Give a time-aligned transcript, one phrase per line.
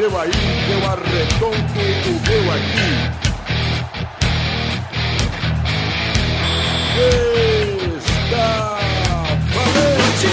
[0.00, 0.30] seu aí,
[0.72, 2.90] eu arredondo o meu aqui.
[7.98, 8.78] Está
[9.54, 10.30] valente!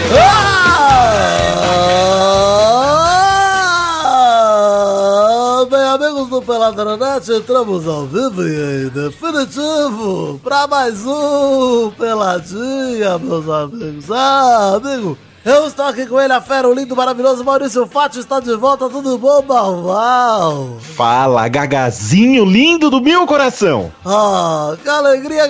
[4.00, 13.20] Ah, Bem, amigos do Peladronete, entramos ao vivo e em definitivo para mais um Peladinha,
[13.20, 14.10] meus amigos.
[14.12, 18.40] Ah, amigo, eu estou aqui com ele, a fera, o lindo, maravilhoso Maurício Fátio está
[18.40, 20.78] de volta, tudo bom, Balval?
[20.80, 23.92] Fala, gagazinho lindo do meu coração.
[24.06, 25.48] Ah, que alegria,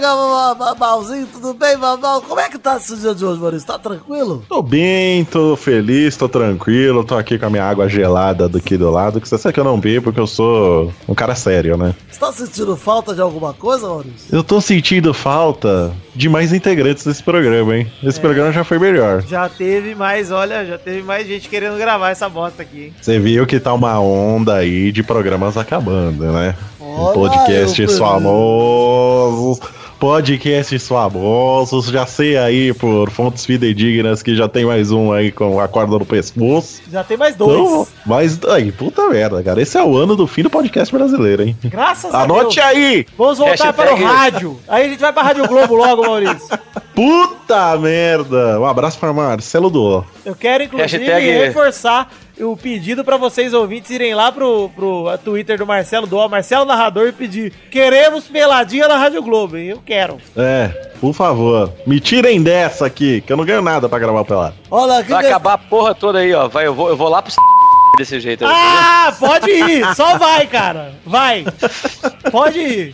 [0.77, 2.21] Balzinho, tudo bem, Balval?
[2.21, 3.67] Como é que tá esse dia de hoje, Maurício?
[3.67, 4.43] Tá tranquilo?
[4.47, 8.91] Tô bem, tô feliz, tô tranquilo, tô aqui com a minha água gelada daqui do
[8.91, 11.95] lado, que você sabe que eu não bebo porque eu sou um cara sério, né?
[12.09, 14.35] Você tá sentindo falta de alguma coisa, Maurício?
[14.35, 17.87] Eu tô sentindo falta de mais integrantes desse programa, hein?
[18.03, 19.21] Esse programa já foi melhor.
[19.21, 22.93] Já teve mais, olha, já teve mais gente querendo gravar essa bosta aqui, hein?
[22.99, 26.55] Você viu que tá uma onda aí de programas acabando, né?
[26.79, 29.59] Olha, Podcasts eu- famosos,
[29.99, 35.59] podcasts famosos, já sei aí por fontes fidedignas que já tem mais um aí com
[35.59, 36.81] a corda no pescoço.
[36.91, 37.51] Já tem mais dois.
[37.59, 39.61] Então, mas aí, puta merda, cara.
[39.61, 41.57] Esse é o ano do fim do podcast brasileiro, hein?
[41.65, 42.67] Graças a Anote Deus.
[42.67, 43.05] aí!
[43.17, 44.59] Vamos voltar Hashtag para o rádio.
[44.67, 46.47] Aí a gente vai para a Rádio Globo logo, Maurício.
[46.93, 48.59] Puta merda!
[48.59, 50.03] Um abraço pra Marcelo do.
[50.25, 52.09] Eu quero, inclusive, Hashtag- reforçar
[52.39, 57.07] o pedido para vocês ouvintes irem lá pro, pro Twitter do Marcelo Doa, Marcelo Narrador,
[57.07, 59.67] e pedir: queremos peladinha na Rádio Globo, hein?
[59.69, 60.17] Eu quero.
[60.35, 60.67] É,
[61.01, 64.55] por favor, me tirem dessa aqui, que eu não ganho nada pra gravar pelado.
[64.69, 66.47] Olha Vai que- acabar a porra toda aí, ó.
[66.47, 67.31] Vai, eu, vou, eu vou lá pro
[67.97, 68.51] desse jeito aí.
[68.53, 69.95] Ah, pode ir.
[69.95, 70.93] Só vai, cara.
[71.05, 71.43] Vai.
[72.31, 72.93] Pode ir.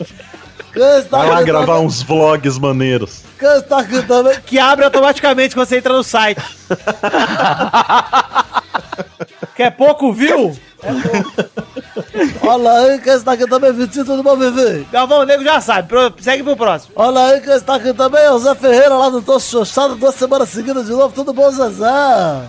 [0.80, 3.22] Está Vai lá gravar uns vlogs maneiros.
[4.08, 4.40] Também?
[4.46, 6.42] Que abre automaticamente quando você entra no site.
[9.56, 10.58] Quer pouco, viu?
[12.46, 14.86] Olha aí, quem está aqui também, Vitinho, tudo bom, Vivi?
[14.92, 15.88] Galvão, o nego já sabe.
[15.88, 16.92] Pro- segue pro próximo.
[16.96, 20.14] Olha aí, quem está aqui também, é o Zé Ferreira, lá do Tô Xoxado, duas
[20.16, 21.86] semanas seguidas de novo, tudo bom, Zezé?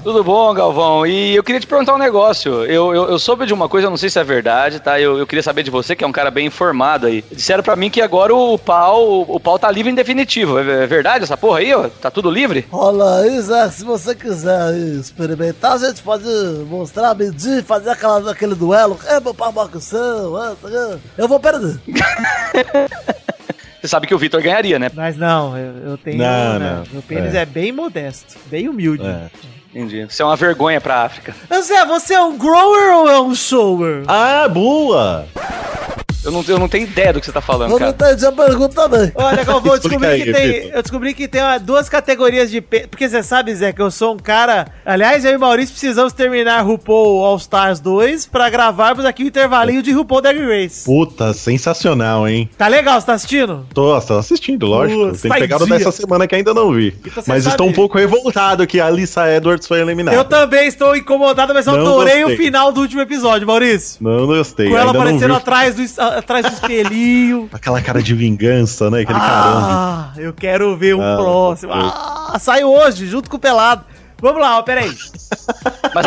[0.03, 1.07] Tudo bom, Galvão?
[1.07, 2.65] E eu queria te perguntar um negócio.
[2.65, 5.01] Eu, eu, eu soube de uma coisa, eu não sei se é verdade, tá?
[5.01, 7.25] Eu, eu queria saber de você, que é um cara bem informado aí.
[7.31, 10.59] Disseram pra mim que agora o pau, o pau tá livre em definitivo.
[10.59, 11.89] É, é verdade essa porra aí, ó?
[11.89, 12.67] Tá tudo livre?
[12.73, 16.25] Olha aí, Zé, se você quiser experimentar, a gente pode
[16.69, 18.99] mostrar, medir, fazer aquela, aquele duelo.
[19.07, 19.53] É, meu pau
[19.93, 21.79] é, eu vou perder.
[23.81, 24.91] Você sabe que o Vitor ganharia, né?
[24.95, 26.17] Mas não, eu, eu tenho.
[26.17, 26.85] Não, né, não.
[26.91, 27.43] Meu pênis é.
[27.43, 27.47] É.
[27.47, 29.05] bem modesto, bem humilde.
[29.05, 29.31] É.
[29.75, 30.07] Entendi.
[30.09, 31.35] Você é uma vergonha pra África.
[31.61, 34.05] Zé, você é um grower ou é um shower?
[34.07, 35.27] Ah, boa!
[36.25, 38.13] Eu não, eu não tenho ideia do que você tá falando, Eu não cara.
[38.13, 39.13] entendi a pergunta também.
[39.15, 40.71] Olha, Galvão, eu descobri aí, que tem.
[40.71, 42.61] Eu descobri que tem duas categorias de.
[42.61, 44.67] Porque você sabe, Zé, que eu sou um cara.
[44.85, 49.27] Aliás, eu e o Maurício precisamos terminar RuPaul All Stars 2 pra gravarmos aqui o
[49.27, 50.85] intervalinho de RuPaul Drag Race.
[50.85, 52.49] Puta, sensacional, hein?
[52.57, 53.67] Tá legal, você tá assistindo?
[53.75, 55.13] Tô, tô assistindo, lógico.
[55.19, 55.79] Tem tá que em pegar o dia.
[55.79, 56.97] dessa semana que ainda não vi.
[57.05, 60.17] Então Mas sabe- estou um pouco revoltado que a Alissa Edwards foi eliminada.
[60.17, 63.99] Eu também estou incomodado, mas eu Não adorei o final do último episódio, Maurício.
[64.01, 64.69] Não gostei.
[64.69, 65.83] Com ela ainda não aparecendo atrás do,
[66.19, 67.49] atrás do espelhinho.
[67.55, 69.01] Aquela cara de vingança, né?
[69.03, 69.69] Aquele caramba.
[69.71, 71.73] Ah, eu quero ver um Ah, próximo.
[71.73, 71.93] Deus.
[71.95, 73.85] Ah, saiu hoje, junto com o Pelado.
[74.21, 74.91] Vamos lá, ó, peraí.
[75.95, 76.07] Mas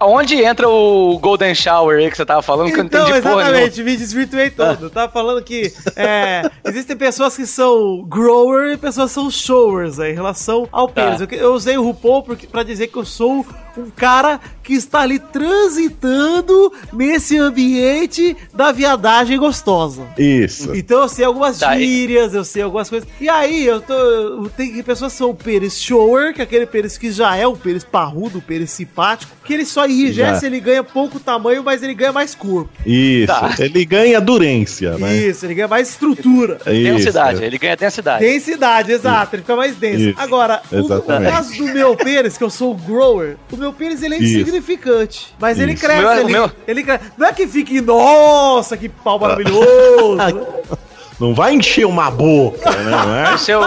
[0.00, 2.68] onde entra o Golden Shower aí que você tava falando?
[2.68, 3.50] Que eu não Então, entendi porra nenhuma.
[3.58, 4.86] exatamente, me desvirtuei todo.
[4.86, 10.00] Eu tava falando que é, existem pessoas que são grower e pessoas que são showers
[10.00, 11.20] aí, em relação ao pênis.
[11.20, 13.44] Eu, eu usei o RuPaul porque, pra dizer que eu sou
[13.76, 20.02] um cara que está ali transitando nesse ambiente da viadagem gostosa.
[20.18, 20.74] Isso.
[20.74, 23.08] Então eu sei algumas Tá, e- gírias, eu sei algumas coisas.
[23.20, 24.48] E aí, eu tô.
[24.56, 27.56] Tem pessoas que são o pênis shower, que é aquele pênis que já é um
[27.56, 30.46] pênis parrudo, um pênis simpático, que ele só enrijece, Já.
[30.46, 32.70] ele ganha pouco tamanho, mas ele ganha mais corpo.
[32.84, 33.26] Isso.
[33.28, 33.54] Tá.
[33.58, 35.14] Ele ganha durência, né?
[35.16, 36.54] Isso, ele ganha mais estrutura.
[36.66, 36.96] Isso.
[36.96, 38.24] Densidade, ele ganha densidade.
[38.24, 40.10] Densidade, exato, ele fica mais denso.
[40.10, 41.30] Isso, Agora, o, o exatamente.
[41.32, 44.38] caso do meu pênis, que eu sou o grower, o meu pênis ele é Isso.
[44.40, 45.34] insignificante.
[45.38, 45.82] Mas ele Isso.
[45.84, 47.04] cresce, O meu- ele, meu- ele cresce.
[47.16, 50.16] Não é que fique, nossa, que pau maravilhoso.
[51.18, 52.90] Não vai encher uma boca, né?
[52.90, 53.34] Não é?
[53.34, 53.66] O seu,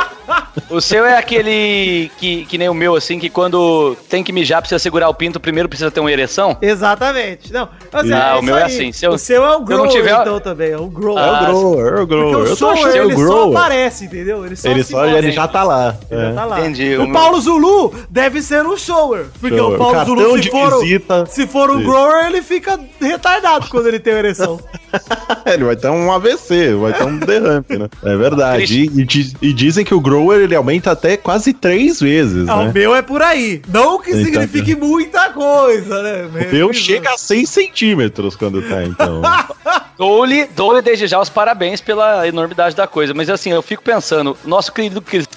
[0.70, 4.62] o seu é aquele que, que nem o meu, assim, que quando tem que mijar,
[4.62, 6.56] precisa segurar o pinto, primeiro precisa ter uma ereção?
[6.62, 7.52] Exatamente.
[7.52, 8.66] Não, mas Não, o isso meu é aí.
[8.76, 10.72] assim, se eu- o seu é um eu não grower, tiver- então, também.
[10.72, 11.24] É um grower.
[11.24, 12.34] É Ah, o grower, é o grower.
[12.36, 13.58] Porque o Eu tô é o ele só grower.
[13.58, 14.46] aparece, entendeu?
[14.46, 15.96] Ele só Ele só ele já tá lá.
[16.12, 16.34] Ele já é.
[16.34, 16.60] tá lá.
[16.60, 19.26] Entendi, O o Paulo Zulu deve ser um shower.
[19.42, 19.74] Porque Shower.
[19.76, 21.26] o Paulo Cartão Zulu, se for, visita.
[21.26, 24.60] se for um grower, ele fica retardado quando ele tem uma ereção.
[25.46, 27.90] ele vai ter um AVC, vai ter um derrame, né?
[28.04, 28.82] É verdade.
[28.82, 32.56] E, e diz- e dizem que o grower ele aumenta até quase três vezes, Ah,
[32.58, 32.72] o né?
[32.74, 33.62] meu é por aí.
[33.68, 36.30] Não que Então, signifique muita coisa, né?
[36.50, 39.22] O meu chega a 6 centímetros quando tá, então.
[39.98, 43.14] Dou-lhe dou desde já os parabéns pela enormidade da coisa.
[43.14, 45.28] Mas assim, eu fico pensando, nosso querido Cris.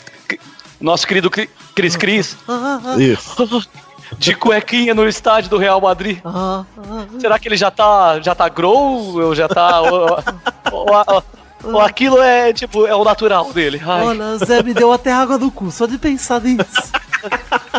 [0.81, 2.37] Nosso querido Cri- Cris Cris,
[2.99, 3.69] Isso.
[4.19, 6.19] de cuequinha no estádio do Real Madrid.
[6.25, 6.65] Ah,
[7.21, 9.15] Será que ele já tá, já tá grow?
[9.21, 9.81] Ou já tá.
[9.81, 10.19] ou,
[10.73, 11.25] ou- ou-
[11.65, 13.81] ou aquilo é, tipo, é o natural dele?
[13.85, 14.07] Ai.
[14.07, 16.65] Olha, Zé me deu até água no cu, só de pensar nisso.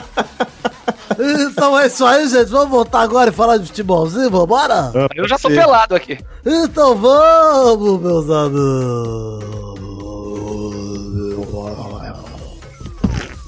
[1.15, 2.49] Então é isso aí, gente.
[2.49, 4.91] Vamos voltar agora e falar de futebolzinho, vambora?
[5.15, 5.55] Eu já tô Sim.
[5.55, 6.17] pelado aqui.
[6.43, 9.43] Então vamos, meus amigos.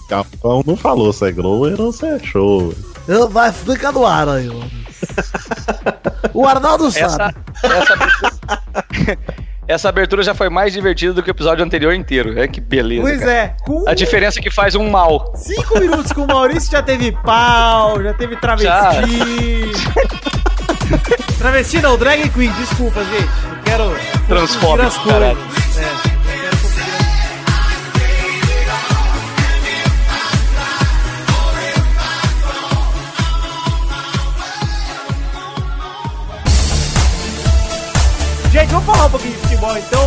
[0.07, 2.73] Capão não falou se é grower ou se é show.
[3.07, 4.71] Eu, vai, fica no ar aí, mano.
[6.33, 7.35] O Arnaldo Essa, sabe.
[7.63, 9.17] essa,
[9.67, 12.39] essa abertura já foi mais divertida do que o episódio anterior inteiro.
[12.39, 13.01] É que beleza.
[13.01, 13.31] Pois cara.
[13.31, 15.33] é, com A diferença é que faz um mal.
[15.35, 18.69] cinco minutos com o Maurício já teve pau, já teve travesti.
[21.37, 23.23] travesti não, drag queen, desculpa, gente.
[23.23, 23.95] Eu quero
[24.27, 25.64] Transfóbico, confundir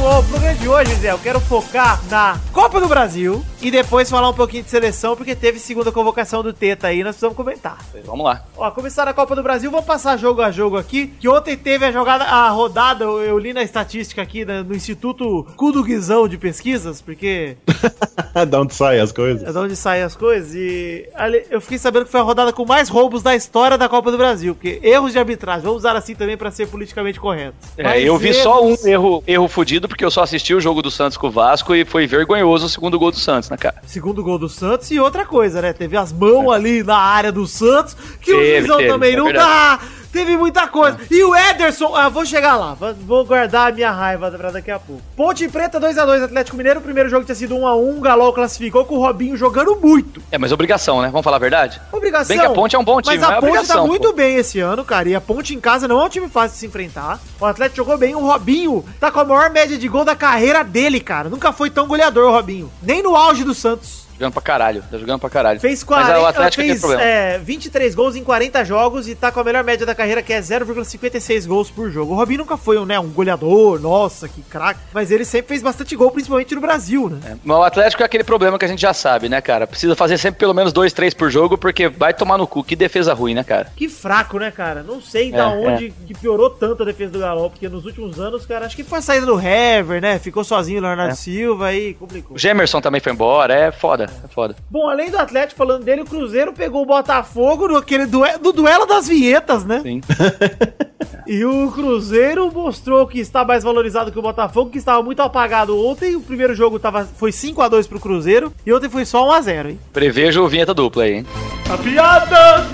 [0.09, 4.29] O programa de hoje, Zé, eu quero focar na Copa do Brasil e depois falar
[4.29, 7.79] um pouquinho de seleção, porque teve segunda convocação do Teta aí, nós precisamos comentar.
[8.05, 8.45] Vamos lá.
[8.57, 11.85] Ó, começar a Copa do Brasil, vou passar jogo a jogo aqui, que ontem teve
[11.85, 16.39] a jogada, a rodada, eu, li na estatística aqui né, no Instituto Cudo Guizão de
[16.39, 17.57] Pesquisas, porque
[18.49, 19.43] da onde saem as coisas?
[19.47, 22.53] é de onde saem as coisas, e ali, eu fiquei sabendo que foi a rodada
[22.53, 25.97] com mais roubos da história da Copa do Brasil, porque erros de arbitragem, vamos usar
[25.97, 27.57] assim também pra ser politicamente correto.
[27.77, 30.61] É, Mas eu vi só um erros- erro, erro fudido, porque eu só assisti o
[30.61, 33.57] jogo do Santos com o Vasco e foi vergonhoso o segundo gol do Santos, né,
[33.57, 33.77] cara?
[33.87, 35.73] Segundo gol do Santos e outra coisa, né?
[35.73, 39.17] Teve as mãos ali na área do Santos, que o Teve, Juizão teve, também é
[39.17, 39.49] não verdade.
[39.49, 39.81] dá.
[40.13, 40.99] Teve muita coisa.
[41.11, 44.79] E o Ederson, ah, vou chegar lá, vou- guardar a minha raiva pra daqui a
[44.79, 45.03] pouco.
[45.17, 48.95] Ponte Preta 2x2 Atlético Mineiro, o primeiro jogo tinha sido 1x1, o Galol classificou com
[48.97, 50.23] o Robinho jogando muito.
[50.31, 51.09] É, mas obrigação, né?
[51.09, 51.81] Vamos falar a verdade?
[51.93, 52.29] Obrigação.
[52.29, 53.87] Bem que a Ponte é um bom time, mas a mas é Ponte tá obrigação,
[53.87, 54.15] muito pô.
[54.15, 55.09] bem esse ano, cara.
[55.09, 57.21] E a Ponte em casa não é um time fácil de se enfrentar.
[57.41, 58.15] O Atlético jogou bem.
[58.15, 61.29] O Robinho tá com a maior média de gol da carreira dele, cara.
[61.29, 62.71] Nunca foi tão goleador o Robinho.
[62.83, 64.08] Nem no auge do Santos.
[64.19, 65.61] Jogando pra caralho, tá jogando pra caralho.
[65.61, 67.03] Fez Mas 40, o Atlético tem fez problema.
[67.03, 70.33] é, 23 gols em 40 jogos e tá com a melhor média da carreira, que
[70.33, 72.13] é 0,56 gols por jogo.
[72.15, 74.81] O Robinho nunca foi um, né, um goleador, nossa, que craque.
[74.93, 77.19] Mas ele sempre fez bastante gol, principalmente no Brasil, né?
[77.25, 79.67] É, Mas o Atlético é aquele problema que a gente já sabe, né, cara?
[79.67, 82.65] Precisa fazer sempre pelo menos dois, três por jogo, porque vai tomar no cu.
[82.65, 83.71] Que defesa ruim, né, cara?
[83.77, 84.83] Que fraco, né, cara?
[84.83, 88.19] Não sei É, da onde que piorou tanto a defesa do Galo, porque nos últimos
[88.19, 90.19] anos, cara, acho que foi a saída do Hever, né?
[90.19, 91.15] Ficou sozinho o Leonardo É.
[91.17, 92.37] Silva aí complicou.
[92.37, 94.57] O Gemerson também foi embora, é foda, é foda.
[94.71, 98.53] Bom, além do Atlético falando dele, o Cruzeiro pegou o Botafogo no aquele duelo, do
[98.53, 99.81] duelo das vinhetas, né?
[99.81, 100.01] Sim.
[101.29, 105.79] E o Cruzeiro mostrou que está mais valorizado que o Botafogo, que estava muito apagado
[105.79, 106.17] ontem.
[106.17, 109.33] O primeiro jogo tava, foi 5 a 2 pro Cruzeiro e ontem foi só 1
[109.33, 109.81] a 0 hein?
[109.93, 111.27] Prevejo vinheta dupla aí, hein?
[111.71, 112.67] A piada!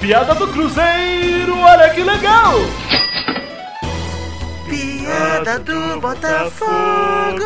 [0.00, 2.54] Piada do Cruzeiro, olha que legal!
[4.68, 7.44] Piada do Botafogo!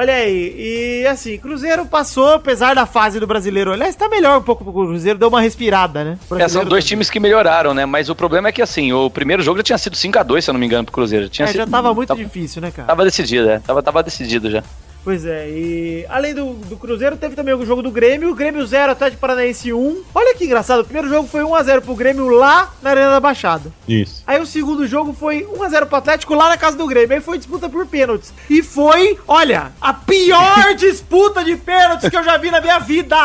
[0.00, 3.70] Olha aí, e assim, Cruzeiro passou, apesar da fase do brasileiro.
[3.70, 6.18] Aliás, tá melhor um pouco pro Cruzeiro, deu uma respirada, né?
[6.38, 6.88] É, são dois também.
[6.88, 7.84] times que melhoraram, né?
[7.84, 10.54] Mas o problema é que, assim, o primeiro jogo já tinha sido 5x2, se eu
[10.54, 11.28] não me engano, pro Cruzeiro.
[11.28, 12.88] Tinha É, sido, já tava muito tava, difícil, né, cara?
[12.88, 13.58] Tava decidido, é.
[13.58, 14.64] Tava, tava decidido já.
[15.02, 18.92] Pois é, e além do, do Cruzeiro, teve também o jogo do Grêmio, Grêmio 0,
[18.92, 20.02] Atlético Paranaense 1.
[20.14, 23.72] Olha que engraçado, o primeiro jogo foi 1x0 pro Grêmio lá na Arena da Baixada.
[23.88, 24.22] Isso.
[24.26, 27.14] Aí o segundo jogo foi 1x0 pro Atlético lá na casa do Grêmio.
[27.16, 28.32] Aí foi disputa por pênaltis.
[28.50, 33.16] E foi, olha, a pior disputa de pênaltis que eu já vi na minha vida.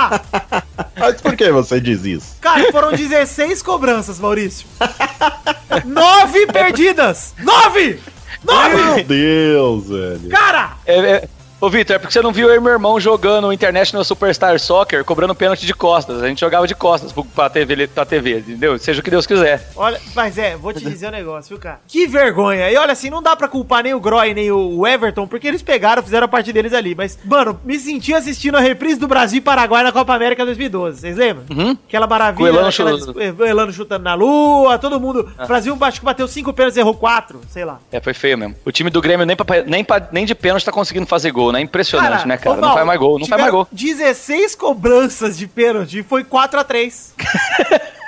[0.97, 2.37] Mas por que você diz isso?
[2.39, 4.65] Cara, foram 16 cobranças, Maurício.
[5.83, 7.33] 9 perdidas.
[7.39, 7.99] 9!
[8.45, 8.75] 9!
[8.75, 10.29] Meu Deus, velho.
[10.29, 10.77] Cara!
[10.85, 11.29] É, é-
[11.65, 15.03] Ô, Vitor, é porque você não viu eu e meu irmão jogando International Superstar Soccer,
[15.03, 16.21] cobrando pênalti de costas.
[16.21, 18.77] A gente jogava de costas pra TV, pra TV, entendeu?
[18.77, 19.67] Seja o que Deus quiser.
[19.75, 21.79] Olha, mas é, vou te dizer um negócio, viu, cara?
[21.87, 22.69] Que vergonha.
[22.69, 25.63] E olha assim, não dá pra culpar nem o Groy nem o Everton, porque eles
[25.63, 26.93] pegaram, fizeram a parte deles ali.
[26.93, 30.99] Mas, mano, me senti assistindo a reprise do Brasil e Paraguai na Copa América 2012.
[30.99, 31.45] Vocês lembram?
[31.49, 31.77] Uhum.
[31.87, 33.43] Aquela maravilha, o Elano aquela chutando.
[33.43, 35.27] Elano chutando na lua, todo mundo.
[35.43, 37.79] O Brasil acho que bateu cinco pênaltis, errou quatro, sei lá.
[37.91, 38.55] É, foi feio mesmo.
[38.63, 41.51] O time do Grêmio nem, pra- nem, pra- nem de pênalti tá conseguindo fazer gol,
[41.51, 41.54] né?
[41.61, 42.51] Impressionante, né, cara?
[42.51, 43.67] ô, Não Mal, faz mais gol, não faz mais gol.
[43.71, 47.13] 16 cobranças de pênalti e foi 4 a 3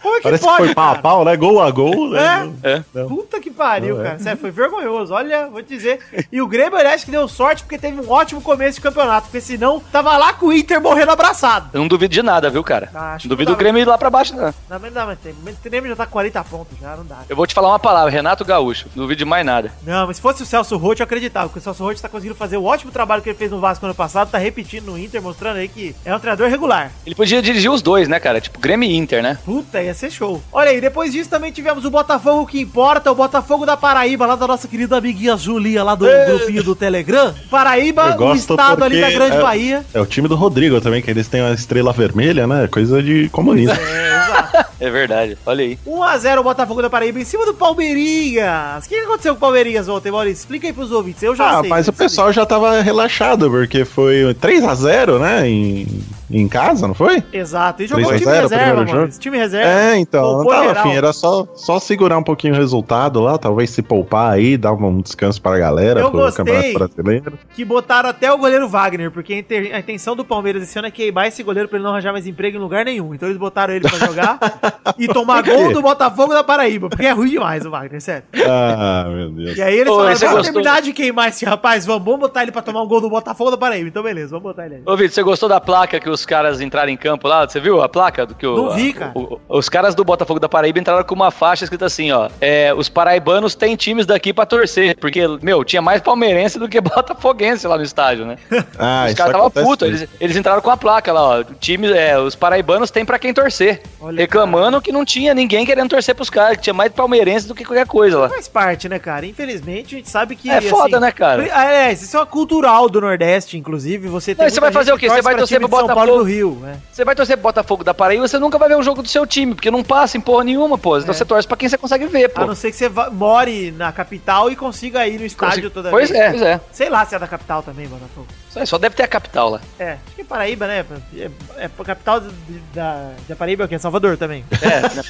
[0.00, 1.36] Como é que Parece pode, que foi pau a pau, né?
[1.36, 2.52] Gol a gol, né?
[2.62, 2.70] É?
[2.72, 2.84] É.
[2.94, 3.08] Não.
[3.08, 4.08] Puta que pariu, Não, é.
[4.08, 4.18] cara.
[4.18, 5.12] Sério, foi vergonhoso.
[5.14, 6.00] Olha, vou te dizer.
[6.30, 9.26] E o Grêmio, aliás, que deu sorte porque teve um ótimo começo de campeonato.
[9.28, 11.70] Porque senão, tava lá com o Inter morrendo abraçado.
[11.72, 12.90] Eu não duvido de nada, viu, cara?
[12.94, 14.52] Ah, não duvido não o Grêmio ir lá pra baixo, não.
[14.68, 15.32] Não, mas não, mas tem.
[15.32, 17.18] O Grêmio já tá com 40 pontos já, não dá.
[17.28, 18.88] Eu vou te falar uma palavra, Renato Gaúcho.
[18.94, 19.72] Não duvido de mais nada.
[19.84, 21.46] Não, mas se fosse o Celso Roth, eu acreditava.
[21.48, 23.84] Porque o Celso Roth tá conseguindo fazer o ótimo trabalho que ele fez no Vasco
[23.84, 24.30] ano passado.
[24.30, 26.90] Tá repetindo no Inter, mostrando aí que é um treinador regular.
[27.06, 28.40] Ele podia dirigir os dois, né, cara?
[28.40, 29.38] Tipo, Grêmio e Inter, né?
[29.44, 30.42] Puta, ia ser show.
[30.52, 34.36] Olha aí, depois disso também tivemos o Botafogo que importa, o Botafogo da Paraíba, lá
[34.36, 37.34] da nossa querida amiguinha Julia, lá do grupinho do Telegram.
[37.50, 39.84] Paraíba, o estado ali da Grande é- Bahia.
[39.92, 42.66] É o time do Rodrigo também, que eles têm uma estrela vermelha, né?
[42.68, 43.74] Coisa de comunista.
[43.74, 44.72] É, exato.
[44.82, 45.38] É verdade.
[45.46, 45.78] Olha aí.
[45.86, 48.84] 1x0 o Botafogo da Paraíba em cima do Palmeirinhas.
[48.84, 50.40] O que aconteceu com o Palmeirinhas ontem, Maurício?
[50.42, 51.68] Explica aí pros ouvintes, eu já Ah, sei.
[51.70, 55.48] mas o pessoal já tava relaxado, porque foi 3x0, né?
[55.48, 55.86] Em,
[56.32, 57.22] em casa, não foi?
[57.32, 58.84] Exato, e jogou 3 a time 0 reserva?
[58.84, 59.20] Maurício.
[59.20, 59.70] Time reserva.
[59.70, 63.70] É, então, não tava afim, era só, só segurar um pouquinho o resultado lá, talvez
[63.70, 66.44] se poupar aí, dar um descanso pra galera Eu pro gostei.
[66.44, 67.38] Campeonato Brasileiro.
[67.54, 71.28] Que botaram até o goleiro Wagner, porque a, intenção do Palmeiras esse ano é queimar
[71.28, 73.14] esse goleiro pra ele não arranjar mais emprego em lugar nenhum.
[73.14, 74.38] Então eles botaram ele pra jogar
[74.98, 78.24] e tomar gol do Botafogo da Paraíba, porque é ruim demais o Wagner, sério.
[78.46, 79.56] Ah, meu Deus.
[79.56, 80.52] E aí eles Ô, falaram, vamos gostou?
[80.52, 83.50] terminar de queimar esse rapaz, vamos, vamos botar ele pra tomar um gol do Botafogo
[83.50, 83.88] da Paraíba.
[83.88, 84.82] Então beleza, vamos botar ele aí.
[84.86, 87.46] Ô, Vitor, você gostou da placa que os caras entraram em campo lá?
[87.46, 88.26] Você viu a placa?
[88.26, 89.12] Do que o, Não vi, cara.
[89.14, 92.28] o- o- os caras do Botafogo da Paraíba entraram com uma faixa escrita assim, ó.
[92.40, 94.96] É, os paraibanos têm times daqui pra torcer.
[94.98, 98.36] Porque, meu, tinha mais palmeirense do que botafoguense lá no estádio, né?
[98.78, 99.88] Ah, os caras estavam putos.
[99.88, 101.44] Eles, eles entraram com a placa lá, ó.
[101.60, 103.82] Time, é, os paraibanos têm pra quem torcer.
[104.00, 107.54] Olha, reclamando que não tinha ninguém querendo torcer pros caras, que tinha mais palmeirense do
[107.54, 108.28] que qualquer coisa lá.
[108.28, 109.24] Faz parte, né, cara?
[109.26, 110.50] Infelizmente, a gente sabe que.
[110.50, 111.44] É foda, né, cara?
[111.46, 114.08] É, isso é uma cultural do Nordeste, inclusive.
[114.08, 115.06] Você tem Não, você vai fazer o quê?
[115.08, 115.94] que Você vai torcer pro Botafogo?
[116.18, 116.78] Do Rio, né?
[116.90, 119.26] Você vai torcer pro Botafogo da Paraíba, você nunca vai ver um jogo do seu
[119.26, 120.98] time, porque não passa em porra nenhuma, pô.
[120.98, 122.42] Então você torce pra quem você consegue ver, pô.
[122.42, 126.10] A não ser que você more na capital e consiga ir no estádio toda Pois
[126.10, 126.20] vez.
[126.20, 126.60] é, pois é.
[126.72, 128.26] Sei lá se é da capital também, Botafogo.
[128.52, 129.60] Só- Só deve ter a capital lá.
[129.78, 130.84] É, acho que é Paraíba, né?
[131.16, 132.28] É, é a capital de-
[132.74, 133.78] da, da Paraíba é o quê?
[133.78, 134.44] Salvador também.
[134.60, 135.02] É, né?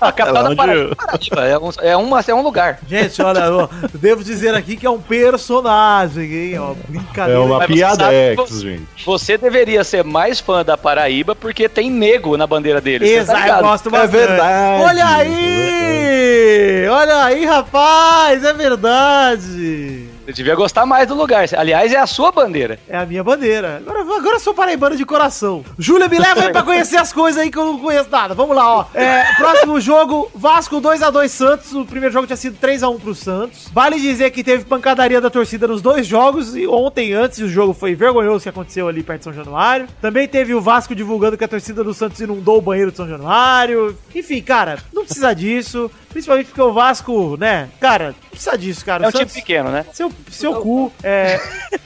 [0.00, 2.42] Não, a capital É da onde Paraíba, eu- Paraíba, é, um, é, uma, é um
[2.42, 2.78] lugar.
[2.86, 6.58] Gente, olha, ó, devo dizer aqui que é um personagem, hein?
[6.58, 7.40] Ó, É brincadeira.
[7.40, 9.04] uma Mas você piadex, gente.
[9.06, 13.08] Você deveria ser mais fã da Paraíba porque tem nego na bandeira deles.
[13.10, 13.62] tá Exato, eu ligado?
[13.62, 14.12] gosto É bastante.
[14.12, 14.82] verdade.
[14.84, 16.88] Olha aí!
[16.88, 18.44] Olha aí, rapaz!
[18.44, 20.08] É verdade!
[20.30, 21.44] Você devia gostar mais do lugar.
[21.56, 22.78] Aliás, é a sua bandeira.
[22.88, 23.78] É a minha bandeira.
[23.78, 25.64] Agora, agora eu sou paraibano de coração.
[25.76, 28.32] Júlia, me leva aí pra conhecer as coisas aí que eu não conheço nada.
[28.32, 28.86] Vamos lá, ó.
[28.94, 31.72] É, próximo jogo, Vasco 2x2 Santos.
[31.72, 33.68] O primeiro jogo tinha sido 3x1 pro Santos.
[33.72, 36.54] Vale dizer que teve pancadaria da torcida nos dois jogos.
[36.54, 39.88] E ontem, antes, o jogo foi vergonhoso que aconteceu ali perto de São Januário.
[40.00, 43.08] Também teve o Vasco divulgando que a torcida do Santos inundou o banheiro de São
[43.08, 43.98] Januário.
[44.14, 45.90] Enfim, cara, não precisa disso.
[46.10, 47.68] Principalmente porque o Vasco, né?
[47.80, 49.04] Cara, precisa disso, cara.
[49.04, 49.86] É um time pequeno, né?
[49.92, 50.92] seu, seu cu.
[51.02, 51.40] É,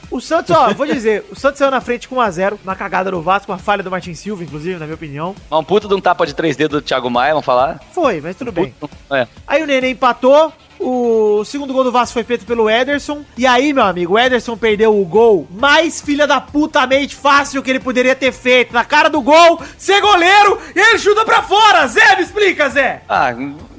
[0.09, 3.21] o Santos, ó, vou dizer, o Santos saiu na frente com 1x0, na cagada do
[3.21, 5.35] Vasco, uma falha do Martin Silva, inclusive, na minha opinião.
[5.51, 7.79] Um puta de um tapa de três dedos do Thiago Maia, vamos falar?
[7.91, 8.73] Foi, mas tudo bem.
[9.11, 9.27] É.
[9.47, 10.51] Aí o Nenê empatou.
[10.87, 13.23] O segundo gol do Vasco foi feito pelo Ederson.
[13.35, 17.71] E aí, meu amigo, o Ederson perdeu o gol mais filha da putamente fácil que
[17.71, 18.71] ele poderia ter feito.
[18.71, 21.87] Na cara do gol, ser goleiro, e ele chuta pra fora.
[21.87, 23.01] Zé, me explica, Zé.
[23.09, 23.33] Ah,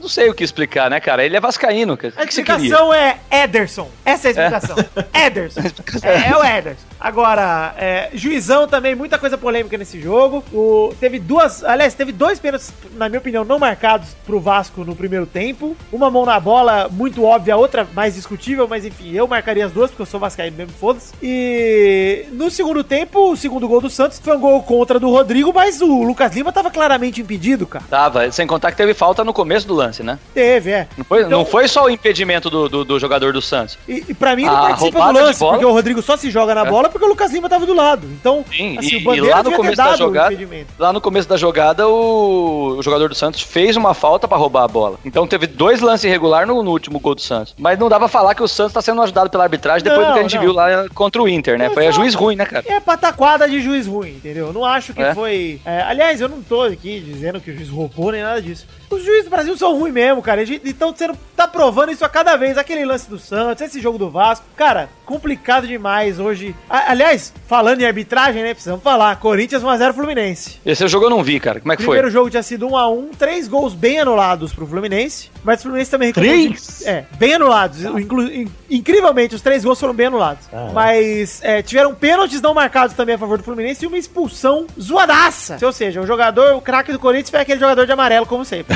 [0.07, 1.25] não sei o que explicar, né, cara?
[1.25, 2.15] Ele é vascaíno, cara.
[2.17, 3.91] A O que explicação é Ederson.
[4.05, 4.77] Essa é a explicação.
[5.13, 5.61] Ederson.
[6.03, 6.87] É, é o Ederson.
[7.01, 10.45] Agora, é, juizão também, muita coisa polêmica nesse jogo.
[10.53, 11.65] O, teve duas.
[11.65, 15.77] Aliás, teve dois pênaltis, na minha opinião, não marcados pro Vasco no primeiro tempo.
[15.93, 19.73] Uma mão na bola, muito óbvia, a outra mais discutível, mas enfim, eu marcaria as
[19.73, 21.13] duas, porque eu sou Vascaíno mesmo, foda-se.
[21.23, 25.53] E no segundo tempo, o segundo gol do Santos foi um gol contra do Rodrigo,
[25.55, 27.85] mas o Lucas Lima tava claramente impedido, cara.
[27.89, 30.19] Tava, sem contar que teve falta no começo do lance, né?
[30.33, 30.89] Teve, é.
[30.97, 33.79] Não foi, Então- não foi só o impedimento do, do, do jogador do Santos.
[33.89, 36.55] E, e pra mim não A participa do lance, porque o Rodrigo só se joga
[36.55, 36.71] na É.
[36.71, 38.07] bola porque o Lucas Lima tava do lado.
[38.19, 40.73] Então, Sim, assim, e, o e Bandeira lá no começo da jogada, impedimento.
[40.79, 44.65] lá no começo da jogada, o, o jogador do Santos fez uma falta pra roubar
[44.65, 44.99] a bola.
[45.05, 47.55] Então teve dois lances irregulares no, no último gol do Santos.
[47.59, 50.09] Mas não dava pra falar que o Santos tá sendo ajudado pela arbitragem depois Não,
[50.09, 50.43] do que a gente não.
[50.43, 51.67] viu lá contra o Inter, né?
[51.69, 52.65] Não, Foi a juiz ruim, né, cara?
[52.67, 54.53] É pataquada de juiz ruim, entendeu?
[54.53, 55.15] Não acho que É.
[55.15, 55.61] foi.
[55.65, 58.67] é, aliás, eu não tô aqui dizendo que o juiz roubou nem nada disso.
[58.91, 60.45] Os juízes do Brasil são ruim mesmo, cara.
[60.65, 62.57] Então você tá provando isso a cada vez.
[62.57, 64.47] Aquele lance do Santos, esse jogo do Vasco.
[64.57, 66.55] Cara, complicado demais hoje.
[66.69, 68.55] aliás, falando em arbitragem, né?
[68.55, 69.17] Precisamos falar.
[69.17, 70.61] Corinthians 1x0 Fluminense.
[70.65, 71.61] Esse jogo eu não vi, cara.
[71.61, 72.11] Como é que Primeiro foi?
[72.11, 75.31] Primeiro jogo tinha sido 1x1, três gols bem anulados pro Fluminense.
[75.43, 76.79] Mas o Fluminense também Três?
[76.81, 77.85] De, é, bem anulados.
[77.85, 78.29] Inclu,
[78.71, 80.47] incrivelmente, os três gols foram bem anulados.
[80.53, 84.67] Ah, mas é, tiveram pênaltis não marcados também a favor do Fluminense e uma expulsão
[84.81, 85.59] zoadaça.
[85.63, 88.76] Ou seja, o jogador, o craque do Corinthians foi aquele jogador de amarelo, como sempre.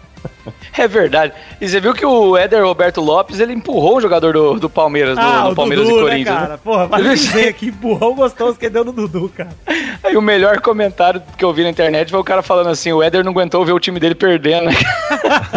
[0.77, 1.33] É verdade.
[1.59, 5.17] E você viu que o Éder Roberto Lopes, ele empurrou o jogador do, do Palmeiras,
[5.17, 6.35] ah, do, do Palmeiras Dudu, e Corinthians.
[6.35, 6.57] Né, cara?
[6.57, 9.49] Porra, mas dizer aqui, empurrão gostoso que deu no Dudu, cara.
[10.03, 13.03] Aí o melhor comentário que eu vi na internet foi o cara falando assim, o
[13.03, 14.65] Éder não aguentou ver o time dele perdendo.
[14.65, 14.73] Né?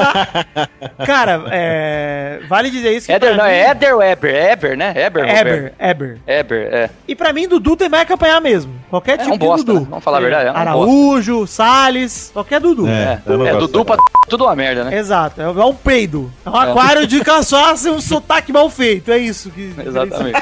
[1.06, 2.40] cara, é...
[2.48, 3.50] vale dizer isso que Éder não, mim...
[3.50, 4.52] é Éder ou Eber?
[4.52, 4.92] Eber, né?
[4.96, 6.18] Eber, Eber, Eber.
[6.26, 6.90] Eber, é.
[7.06, 8.74] E pra mim, Dudu tem mais que apanhar mesmo.
[8.90, 9.80] Qualquer tipo é um bosta, de Dudu.
[9.80, 9.86] Né?
[9.90, 11.56] Vamos falar a verdade, é um Araújo, bosta.
[11.56, 12.86] Salles, qualquer Dudu.
[12.88, 13.96] É, é, é Dudu pra
[14.28, 14.96] tudo uma merda, né?
[15.04, 16.32] Exato, é um peido.
[16.46, 19.12] É um aquário de cachaça e um sotaque mal feito.
[19.12, 19.74] É isso que.
[19.84, 20.38] Exatamente.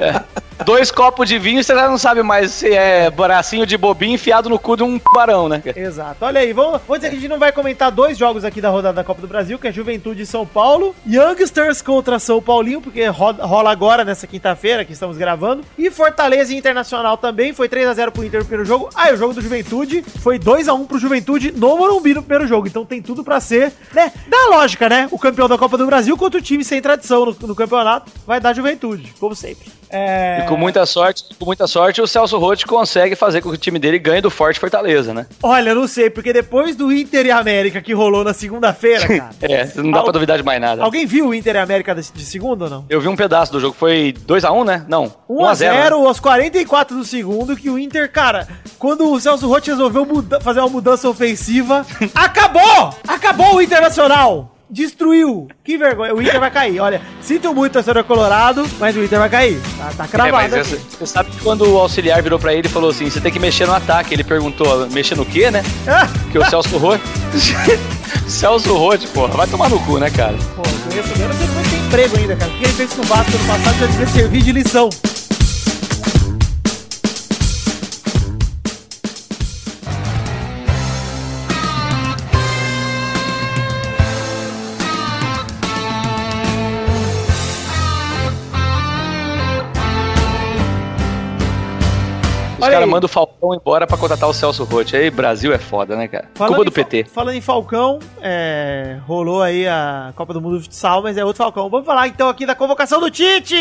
[0.00, 0.20] é.
[0.64, 4.48] Dois copos de vinho, você já não sabe mais se é bracinho de bobinho enfiado
[4.48, 5.62] no cu de um tubarão, né?
[5.74, 6.24] Exato.
[6.24, 8.70] Olha aí, vamos, vamos dizer que a gente não vai comentar dois jogos aqui da
[8.70, 12.80] rodada da Copa do Brasil, que é Juventude e São Paulo, Youngsters contra São Paulinho,
[12.80, 17.88] porque rola agora nessa quinta-feira que estamos gravando, e Fortaleza e Internacional também, foi 3
[17.88, 18.88] a 0 pro Inter no primeiro jogo.
[18.94, 22.22] Ah, e o jogo do Juventude foi 2 a 1 pro Juventude no Morumbi no
[22.22, 24.12] primeiro jogo, então tem tudo para ser, né?
[24.28, 25.08] Da lógica, né?
[25.10, 28.40] O campeão da Copa do Brasil contra o time sem tradição no, no campeonato vai
[28.40, 29.82] dar Juventude, como sempre.
[29.92, 30.41] É...
[30.44, 33.58] E com muita sorte, com muita sorte, o Celso Rotti consegue fazer com que o
[33.58, 35.26] time dele ganhe do Forte Fortaleza, né?
[35.42, 39.30] Olha, não sei, porque depois do Inter e América que rolou na segunda-feira, cara.
[39.42, 40.04] é, não dá Al...
[40.04, 40.82] pra duvidar de mais nada.
[40.82, 42.84] Alguém viu o Inter e América de, de segunda ou não?
[42.88, 44.84] Eu vi um pedaço do jogo, foi 2x1, né?
[44.88, 45.12] Não.
[45.28, 45.88] 1x0 né?
[46.06, 50.60] aos 44 do segundo, que o Inter, cara, quando o Celso Rotti resolveu muda fazer
[50.60, 52.94] uma mudança ofensiva, acabou!
[53.06, 54.52] Acabou o Internacional!
[54.72, 55.48] Destruiu.
[55.62, 56.14] Que vergonha.
[56.14, 56.80] O Inter vai cair.
[56.80, 59.60] Olha, sinto muito, torcedor colorado, mas o Inter vai cair.
[59.76, 60.56] Tá, tá cravado.
[60.56, 63.30] É, você, sabe que quando o auxiliar virou pra ele e falou assim: você tem
[63.30, 64.14] que mexer no ataque.
[64.14, 65.62] Ele perguntou: mexer no quê, né?
[65.86, 66.08] Ah.
[66.30, 67.00] Que o Celso Roth.
[68.26, 70.36] Celso Roth, porra, vai tomar no cu, né, cara?
[70.56, 72.50] Pô, eu conheço mesmo, você não tem emprego ainda, cara.
[72.50, 74.88] O que ele fez com o Vasco no passado já devia servir de lição.
[92.62, 94.96] Os caras mandam o Falcão embora pra contratar o Celso Rotti.
[94.96, 96.28] Aí Brasil é foda, né, cara?
[96.34, 97.04] Falando Culpa do PT.
[97.04, 101.42] Falando em Falcão, é, rolou aí a Copa do Mundo de Futsal, mas é outro
[101.42, 101.68] Falcão.
[101.68, 103.56] Vamos falar então aqui da convocação do Tite!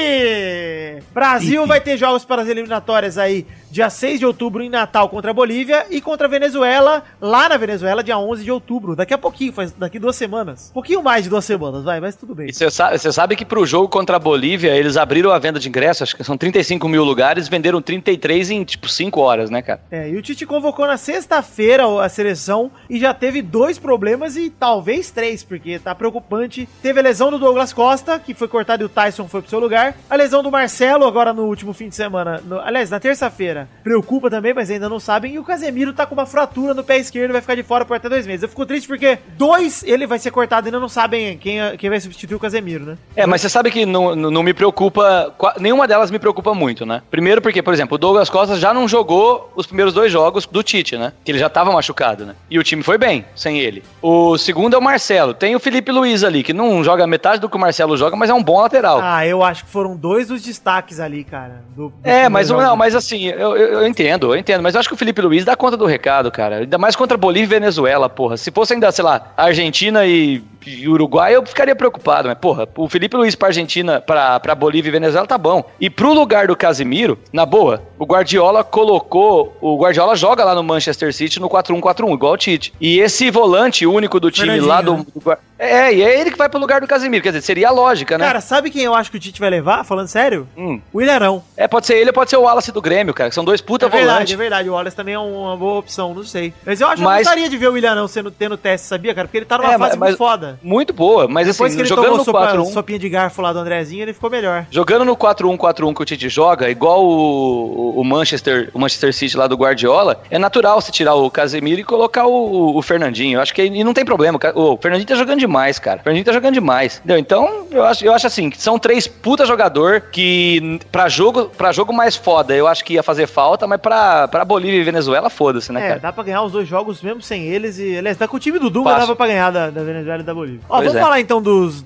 [1.13, 5.31] Brasil vai ter jogos para as eliminatórias aí dia 6 de outubro em Natal contra
[5.31, 8.95] a Bolívia e contra a Venezuela, lá na Venezuela, dia 11 de outubro.
[8.95, 10.69] Daqui a pouquinho, faz daqui duas semanas.
[10.71, 12.49] Um pouquinho mais de duas semanas, vai, mas tudo bem.
[12.49, 15.69] E você sabe, sabe, que pro jogo contra a Bolívia, eles abriram a venda de
[15.69, 19.81] ingressos, acho que são 35 mil lugares, venderam 33 em, tipo, 5 horas, né, cara?
[19.91, 24.49] É, e o Tite convocou na sexta-feira a seleção e já teve dois problemas e
[24.49, 26.67] talvez três, porque tá preocupante.
[26.81, 29.59] Teve a lesão do Douglas Costa, que foi cortado e o Tyson foi pro seu
[29.59, 29.95] lugar.
[30.09, 34.29] A lesão do Marcelo, agora no último fim de semana, no, aliás, na terça-feira, preocupa
[34.29, 35.33] também, mas ainda não sabem.
[35.33, 37.95] E o Casemiro tá com uma fratura no pé esquerdo, vai ficar de fora por
[37.95, 38.43] até dois meses.
[38.43, 41.89] Eu fico triste porque dois, ele vai ser cortado e ainda não sabem quem, quem
[41.89, 42.97] vai substituir o Casemiro, né?
[43.15, 47.01] É, mas você sabe que não, não me preocupa, nenhuma delas me preocupa muito, né?
[47.09, 50.63] Primeiro porque, por exemplo, o Douglas Costa já não jogou os primeiros dois jogos do
[50.63, 51.13] Tite, né?
[51.23, 52.35] Que ele já tava machucado, né?
[52.49, 53.83] E o time foi bem sem ele.
[54.01, 55.33] O segundo é o Marcelo.
[55.33, 58.29] Tem o Felipe Luiz ali, que não joga metade do que o Marcelo joga, mas
[58.29, 58.99] é um bom lateral.
[59.01, 61.63] Ah, eu acho que foram dois os destaques ali, cara.
[61.75, 64.61] Do, do é, mas não, mas assim, eu, eu, eu, entendo, eu entendo.
[64.61, 66.57] Mas eu acho que o Felipe Luiz dá conta do recado, cara.
[66.57, 68.37] Ainda mais contra Bolívia e Venezuela, porra.
[68.37, 72.87] Se fosse ainda, sei lá, Argentina e e Uruguai, eu ficaria preocupado, mas porra, o
[72.87, 75.63] Felipe Luiz pra Argentina, pra, pra Bolívia e Venezuela tá bom.
[75.79, 80.63] E pro lugar do Casimiro, na boa, o Guardiola colocou, o Guardiola joga lá no
[80.63, 82.73] Manchester City no 4-1-4-1, igual o Tite.
[82.79, 86.49] E esse volante único do time lá do, do, É, e é ele que vai
[86.49, 88.25] pro lugar do Casimiro, quer dizer, seria a lógica, né?
[88.25, 90.47] Cara, sabe quem eu acho que o Tite vai levar, falando sério?
[90.57, 90.79] Hum.
[90.91, 91.43] O Ilharão.
[91.55, 93.61] É, pode ser ele ou pode ser o Wallace do Grêmio, cara, que são dois
[93.61, 94.07] puta é volantes.
[94.07, 96.53] É verdade, é verdade, o Wallace também é uma boa opção, não sei.
[96.65, 97.19] Mas eu acho que mas...
[97.19, 99.27] eu gostaria de ver o Ilharão sendo, tendo teste, sabia, cara?
[99.27, 100.59] Porque ele tá numa é, fase muito foda.
[100.63, 103.51] Muito boa, mas Depois assim, que ele jogando no 4 1 sopinha de garfo lá
[103.51, 104.65] do Andrezinho, ele ficou melhor.
[104.71, 109.37] Jogando no 4-1-4-1 que o Tite joga, igual o, o Manchester Manchester, o Manchester City
[109.37, 113.37] lá do Guardiola, é natural se tirar o Casemiro e colocar o, o Fernandinho.
[113.37, 114.39] Eu acho que e não tem problema.
[114.55, 115.99] O Fernandinho tá jogando demais, cara.
[116.01, 116.97] O Fernandinho tá jogando demais.
[116.97, 117.17] Entendeu?
[117.17, 121.71] Então, eu acho, eu acho assim, que são três puta jogador que pra jogo, pra
[121.71, 125.29] jogo mais foda, eu acho que ia fazer falta, mas pra, pra Bolívia e Venezuela,
[125.29, 125.99] foda-se, né, É, cara?
[125.99, 127.79] dá pra ganhar os dois jogos mesmo sem eles.
[127.79, 130.25] E, aliás, dá com o time do Dunga, dava pra ganhar da, da Venezuela e
[130.25, 130.61] da Bolívia.
[130.69, 131.01] Ó, Pois vamos é.
[131.03, 131.83] falar então dos.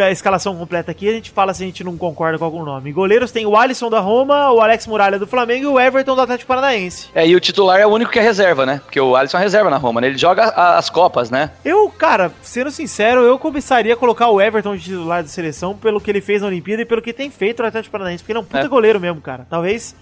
[0.00, 2.92] A escalação completa aqui, a gente fala se a gente não concorda com algum nome.
[2.92, 6.20] Goleiros tem o Alisson da Roma, o Alex Muralha do Flamengo e o Everton do
[6.20, 7.08] Atlético Paranaense.
[7.14, 8.80] É, e o titular é o único que é reserva, né?
[8.84, 10.08] Porque o Alisson é reserva na Roma, né?
[10.08, 11.50] Ele joga as Copas, né?
[11.64, 16.00] Eu, cara, sendo sincero, eu começaria a colocar o Everton de titular da seleção pelo
[16.00, 18.38] que ele fez na Olimpíada e pelo que tem feito no Atlético Paranaense, porque ele
[18.38, 18.68] é um puta É.
[18.68, 19.46] goleiro mesmo, cara.
[19.48, 19.94] Talvez.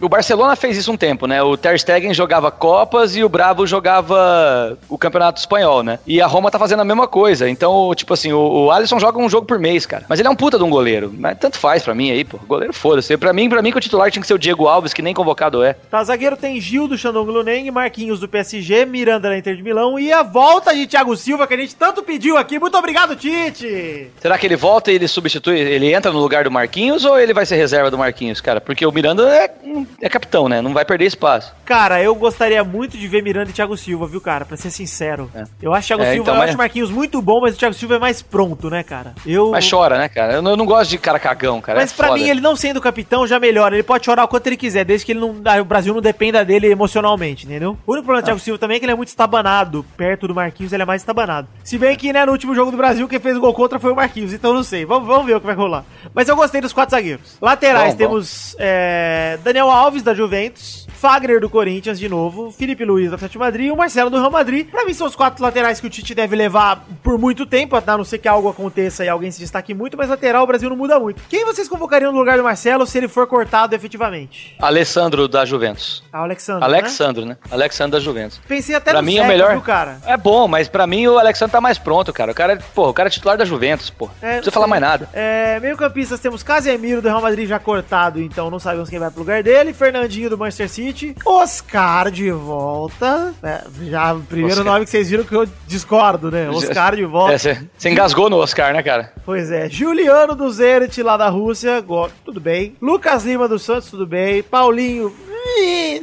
[0.00, 1.42] O Barcelona fez isso um tempo, né?
[1.42, 5.98] O Ter Stegen jogava Copas e o Bravo jogava o Campeonato Espanhol, né?
[6.06, 7.48] E a Roma tá fazendo a mesma coisa.
[7.48, 10.04] Então, tipo assim, o, o Alisson joga um jogo por mês, cara.
[10.08, 11.12] Mas ele é um puta de um goleiro.
[11.16, 12.38] Mas tanto faz pra mim aí, pô.
[12.46, 13.16] Goleiro foda-se.
[13.16, 15.14] Pra mim, pra mim que o titular tinha que ser o Diego Alves, que nem
[15.14, 15.74] convocado é.
[15.90, 19.98] Tá, zagueiro tem Gil do Shandong Luneng, Marquinhos do PSG, Miranda da Inter de Milão
[19.98, 22.58] e a volta de Thiago Silva, que a gente tanto pediu aqui.
[22.58, 24.10] Muito obrigado, Tite!
[24.20, 27.34] Será que ele volta e ele substitui, ele entra no lugar do Marquinhos ou ele
[27.34, 28.60] vai ser reserva do Marquinhos, cara?
[28.60, 29.50] Porque o Miranda é,
[30.02, 30.60] é capitão, né?
[30.60, 31.54] Não vai perder espaço.
[31.64, 34.44] Cara, eu gostaria muito de ver Miranda e Thiago Silva, viu, cara?
[34.44, 35.30] Pra ser sincero.
[35.34, 35.44] É.
[35.60, 37.74] Eu acho Thiago É, Silva, então, eu mas- acho Marquinhos muito bom, mas o Thiago
[37.74, 39.14] Silva é mais pronto, né, cara?
[39.26, 39.50] Eu...
[39.50, 40.34] Mas chora, né, cara?
[40.34, 41.78] Eu não, eu não gosto de cara cagão, cara.
[41.80, 42.18] Mas é pra foda.
[42.20, 43.74] mim, ele não sendo capitão já melhora.
[43.74, 46.00] Ele pode chorar o quanto ele quiser, desde que ele não, ah, o Brasil não
[46.00, 47.76] dependa dele emocionalmente, entendeu?
[47.86, 49.84] O único problema do Thiago Silva também é que ele é muito estabanado.
[49.96, 51.48] Perto do Marquinhos, ele é mais estabanado.
[51.62, 53.92] Se bem que, né, no último jogo do Brasil, quem fez o gol contra foi
[53.92, 54.84] o Marquinhos, então não sei.
[54.84, 55.84] Vamos, vamos ver o que vai rolar.
[56.14, 57.36] Mas eu gostei dos quatro zagueiros.
[57.40, 58.08] Laterais, Bom, bom.
[58.08, 60.87] temos é, Daniel Alves, da Juventus.
[60.98, 64.30] Fagner do Corinthians de novo, Felipe Luiz do Atlético Madrid e o Marcelo do Real
[64.30, 64.66] Madrid.
[64.68, 67.82] Pra mim são os quatro laterais que o Tite deve levar por muito tempo, a
[67.96, 70.76] não ser que algo aconteça e alguém se destaque muito, mas lateral o Brasil não
[70.76, 71.22] muda muito.
[71.28, 74.56] Quem vocês convocariam no lugar do Marcelo se ele for cortado efetivamente?
[74.58, 76.02] Alessandro da Juventus.
[76.12, 76.66] Ah, o Alexandre, né?
[76.78, 77.36] Alexandro, né?
[77.50, 78.40] Alexandro da Juventus.
[78.48, 79.50] Pensei até Pra no mim é o Zeca, melhor.
[79.52, 79.98] viu, cara?
[80.04, 82.32] É bom, mas pra mim o Alexandre tá mais pronto, cara.
[82.32, 84.08] O cara, é- pô, o cara é titular da Juventus, pô.
[84.20, 85.08] É, não precisa falar mais nada.
[85.12, 89.10] É, meio campistas temos Casemiro do Real Madrid já cortado, então não sabemos quem vai
[89.10, 89.72] pro lugar dele.
[89.72, 90.87] Fernandinho do Manchester City.
[91.24, 93.34] Oscar de volta.
[93.42, 94.72] É, já o primeiro Oscar.
[94.72, 96.48] nome que vocês viram que eu discordo, né?
[96.50, 97.34] Oscar de volta.
[97.34, 99.12] É, Você você engasgou no Oscar, né, cara?
[99.24, 101.84] Pois é, Juliano do Zenit lá da Rússia,
[102.24, 102.76] tudo bem.
[102.80, 104.42] Lucas Lima do Santos, tudo bem.
[104.42, 105.12] Paulinho,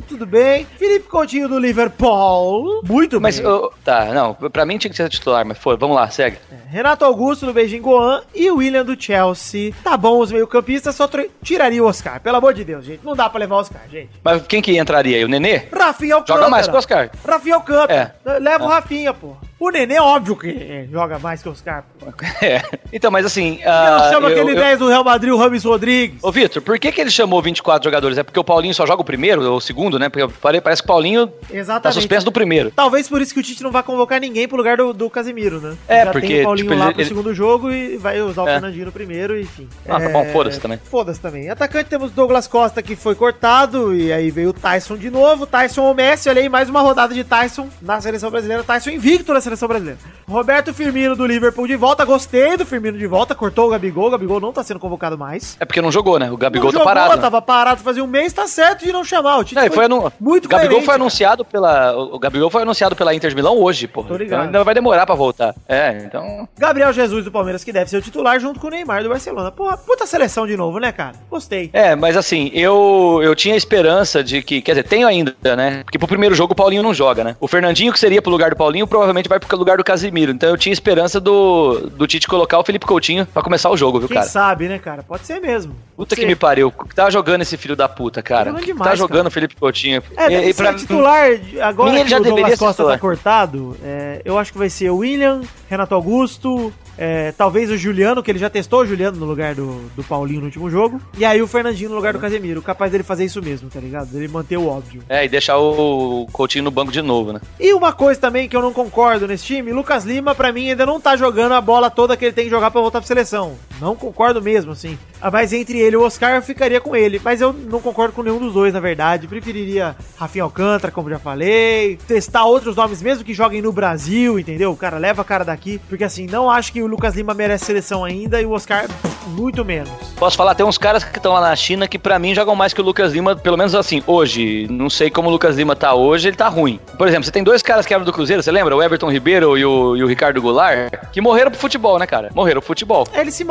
[0.08, 0.66] tudo bem.
[0.78, 3.48] Felipe Coutinho do Liverpool, muito Mas, bem.
[3.48, 6.38] ô, tá, não, pra mim tinha que ser titular, mas foi, vamos lá, segue.
[6.70, 9.74] Renato Augusto do Beijing Goan e o William do Chelsea.
[9.84, 11.10] Tá bom, os meio-campistas só
[11.42, 12.20] tiraria o Oscar.
[12.20, 13.06] Pelo amor de Deus, gente.
[13.06, 14.10] Não dá pra levar o Oscar, gente.
[14.24, 15.24] Mas quem que entraria aí?
[15.24, 15.64] O Nenê?
[15.72, 16.40] Rafinha Alcântara.
[16.40, 17.10] Joga mais que o Oscar.
[17.26, 18.16] Rafinha Alcântara.
[18.26, 18.40] É.
[18.40, 19.36] Leva o Rafinha, pô.
[19.58, 21.86] O Nenê, óbvio que é, joga mais que o Oscar.
[22.00, 22.08] Pô.
[22.46, 22.62] É.
[22.92, 23.60] Então, mas assim.
[23.64, 26.22] Eu ah, chamo eu- aquele eu- 10 do Real Madrid, o Rames Rodrigues.
[26.22, 28.18] Ô, Vitor, por que, que ele chamou 24 jogadores?
[28.18, 30.10] É porque o Paulinho só joga o primeiro ou o segundo, né?
[30.10, 31.96] Porque pare- parece que o Paulinho tá Exatamente.
[31.96, 32.72] suspenso do primeiro.
[32.76, 35.60] Talvez por isso que o Tite não vai convocar ninguém pro lugar do, do Casemiro,
[35.62, 35.76] né?
[35.88, 38.44] É, Já porque, tem o Paulinho tipo, lá pro ele- segundo jogo e vai usar
[38.44, 38.54] o É.
[38.54, 39.68] Fernandinho no primeiro, enfim.
[39.88, 40.78] Ah, tá bom, foda-se também.
[40.84, 41.50] Foda-se também.
[41.50, 45.48] Atacante temos Douglas Costa que foi cortado e aí veio o Tyson de novo.
[45.48, 48.64] Tyson ou Messi, olha aí, mais uma rodada de Tyson na seleção brasileira.
[48.64, 50.00] Tyson invicto na seleção brasileira.
[50.28, 52.04] Roberto Firmino do Liverpool de volta.
[52.04, 53.34] Gostei do Firmino de volta.
[53.34, 54.08] Cortou o Gabigol.
[54.08, 55.56] O Gabigol não tá sendo convocado mais.
[55.60, 56.30] É porque não jogou, né?
[56.30, 57.16] O Gabigol não tá parado.
[57.16, 57.22] né?
[57.22, 59.38] tava parado fazia um mês, tá certo de não chamar.
[59.38, 60.12] O Tite Não, e foi anu...
[60.20, 61.02] muito o Gabigol foi cara.
[61.02, 61.96] anunciado pela.
[61.96, 64.04] O Gabigol foi anunciado pela Inter de Milão hoje, pô.
[64.04, 64.26] Tô ligado.
[64.26, 65.56] Então ainda vai demorar pra voltar.
[65.68, 66.48] É, então.
[66.58, 69.52] Gabriel Jesus do Palmeiras, que deve ser o titular, junto com o Neymar do Barcelona.
[69.52, 71.16] Porra, puta seleção de novo, né, cara?
[71.30, 71.70] Gostei.
[71.74, 74.62] É, mas assim, eu, eu tinha esperança de que.
[74.62, 75.84] Quer dizer, tenho ainda, né?
[75.84, 77.36] Porque pro primeiro jogo o Paulinho não joga, né?
[77.40, 80.32] O Fernandinho, que seria pro lugar do Paulinho, provavelmente vai pro lugar do Casimiro.
[80.32, 84.00] Então eu tinha esperança do, do Tite colocar o Felipe Coutinho pra começar o jogo,
[84.00, 84.28] viu, Quem cara?
[84.30, 85.04] sabe, né, cara?
[85.04, 85.74] Pode ser mesmo.
[85.96, 86.28] Puta Pode que ser.
[86.28, 86.74] me pariu.
[86.96, 88.46] Tá jogando esse filho da puta, cara.
[88.46, 89.28] Tá jogando demais, tá jogando cara.
[89.28, 90.04] o Felipe Coutinho.
[90.18, 91.28] É, e, e pra- titular,
[91.62, 92.94] agora mim, ele que já o Douglas Costa titular.
[92.96, 97.78] tá cortado, é, eu acho que vai ser o William, Renato Augusto, é, talvez o
[97.78, 101.02] Juliano, que ele já testou o Juliano no lugar do, do Paulinho no último jogo,
[101.18, 104.16] e aí o Fernandinho no lugar do Casemiro, capaz dele fazer isso mesmo, tá ligado?
[104.16, 105.04] Ele manter o óbvio.
[105.10, 107.42] É, e deixar o Coutinho no banco de novo, né?
[107.60, 110.86] E uma coisa também que eu não concordo nesse time, Lucas Lima, pra mim, ainda
[110.86, 113.56] não tá jogando a bola toda que ele tem que jogar pra voltar pra seleção.
[113.80, 114.98] Não concordo mesmo, assim.
[115.32, 117.20] Mas entre ele e o Oscar, eu ficaria com ele.
[117.24, 119.28] Mas eu não concordo com nenhum dos dois, na verdade.
[119.28, 121.98] Preferiria Rafinha Alcântara, como já falei.
[122.08, 124.72] Testar outros nomes, mesmo que joguem no Brasil, entendeu?
[124.72, 125.80] O cara leva a cara daqui.
[125.90, 128.86] Porque assim, não acho que o Lucas Lima merece seleção ainda e o Oscar
[129.28, 129.90] muito menos.
[130.18, 132.74] Posso falar, tem uns caras que estão lá na China que pra mim jogam mais
[132.74, 134.68] que o Lucas Lima, pelo menos assim, hoje.
[134.70, 136.80] Não sei como o Lucas Lima tá hoje, ele tá ruim.
[136.98, 138.76] Por exemplo, você tem dois caras que eram do Cruzeiro, você lembra?
[138.76, 142.30] O Everton Ribeiro e o, e o Ricardo Goulart, que morreram pro futebol, né, cara?
[142.34, 143.08] Morreram pro futebol.
[143.14, 143.46] É, Eles se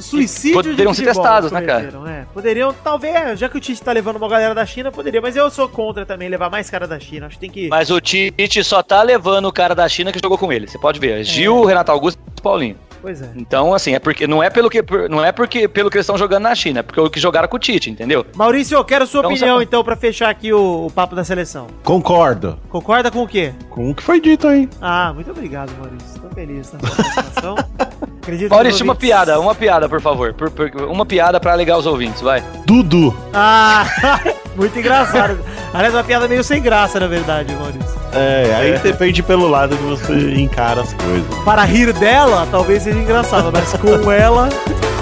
[0.00, 1.92] suicídio Poderiam ser testados, né, cara?
[2.08, 2.24] é.
[2.32, 5.50] Poderiam, talvez, já que o Tite tá levando uma galera da China, poderia, mas eu
[5.50, 7.26] sou contra também levar mais cara da China.
[7.26, 7.68] Acho que tem que.
[7.68, 10.66] Mas o Tite só tá levando o cara da China que jogou com ele.
[10.66, 11.24] Você pode ver.
[11.24, 12.67] Gil, Renato Augusto e Paulinho.
[13.00, 13.30] Pois é.
[13.36, 16.18] Então, assim, é porque não é pelo que não é porque pelo que eles estão
[16.18, 18.26] jogando na China, é porque o que jogaram com o Tite, entendeu?
[18.34, 21.24] Maurício, eu quero sua Então, opinião, sabe- então, pra fechar aqui o, o papo da
[21.24, 21.66] seleção.
[21.84, 23.52] Concordo Concorda com o quê?
[23.70, 24.68] com o que foi dito aí.
[24.80, 26.20] Ah, muito obrigado, Maurício.
[26.20, 27.54] Tô feliz na sua participação.
[28.22, 30.32] Acredito Maurício, uma piada, uma piada, por favor.
[30.34, 32.42] Por- por- uma piada pra alegar os ouvintes, vai.
[32.66, 33.16] Dudu.
[33.32, 33.86] Ah,
[34.54, 35.38] muito engraçado.
[35.72, 37.98] Aliás, uma piada meio sem graça, na verdade, Maurício.
[38.12, 41.44] É, aí depende pelo lado que você encara as coisas.
[41.44, 44.48] Para rir dela, talvez seja engraçado, mas com ela,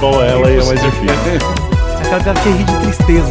[0.00, 1.48] Com ela é mais difícil.
[2.00, 3.30] aquela cara que rir de tristeza.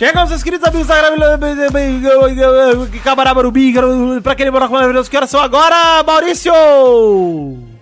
[0.00, 1.38] Chegamos, meus queridos amigos da
[3.04, 3.74] Cabarabarubi,
[4.22, 5.10] pra aquele buraco maravilhoso.
[5.10, 6.54] Que horas são agora, Maurício?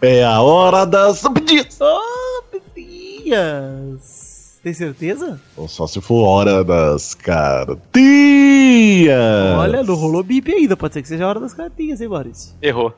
[0.03, 1.79] É a hora das pedidas.
[1.81, 4.59] Oh, Pipias.
[4.65, 5.41] Tem certeza?
[5.57, 7.87] Ou só se for hora das cartinhas.
[9.57, 10.77] Olha, não rolou bip ainda.
[10.77, 12.53] Pode ser que seja a hora das cartinhas, hein, Maurício?
[12.61, 12.93] Errou.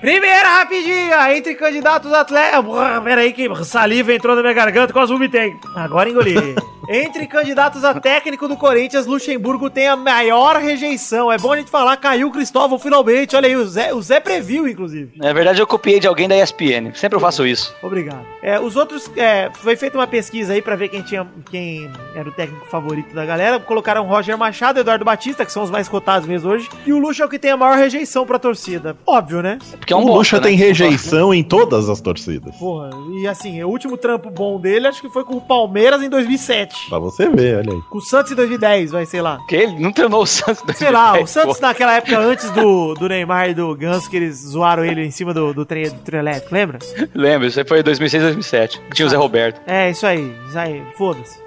[0.00, 2.64] Primeira rapidinha, entre candidatos atletas.
[3.02, 5.56] Peraí que saliva entrou na minha garganta, quase vomitei.
[5.74, 6.34] Agora engoli.
[6.88, 11.30] entre candidatos a técnico do Corinthians, Luxemburgo tem a maior rejeição.
[11.30, 13.36] É bom a gente falar, caiu o Cristóvão finalmente.
[13.36, 15.12] Olha aí, o Zé, o Zé previu, inclusive.
[15.16, 16.92] Na verdade, eu copiei de alguém da ESPN.
[16.94, 17.74] Sempre eu faço isso.
[17.82, 18.24] Obrigado.
[18.42, 22.28] É, os outros, é, foi feita uma pesquisa aí pra ver quem tinha, quem era
[22.28, 23.58] o técnico favorito da galera.
[23.58, 26.68] Colocaram Roger Machado, Eduardo Batista, que são os mais cotados mesmo hoje.
[26.86, 28.96] E o Luxo é o que tem a maior rejeição pra torcida.
[29.06, 29.58] Óbvio, né?
[29.78, 30.64] Porque é um o Lucha bosta, tem né?
[30.64, 32.54] rejeição em todas as torcidas.
[32.56, 36.08] Porra, e assim, o último trampo bom dele acho que foi com o Palmeiras em
[36.08, 36.73] 2007.
[36.88, 37.82] Pra você ver, olha aí.
[37.88, 39.36] Com o Santos em 2010, vai, sei lá.
[39.36, 40.76] Porque ele não treinou o Santos.
[40.76, 41.66] Sei lá, o 2010, Santos pô.
[41.66, 45.32] naquela época antes do, do Neymar e do Ganso, que eles zoaram ele em cima
[45.32, 46.78] do, do, trem, do trio elétrico, lembra?
[47.14, 48.82] Lembra, isso aí foi 2006, 2007.
[48.92, 49.60] Tinha o Zé Roberto.
[49.66, 51.38] É, isso aí, isso aí, foda-se.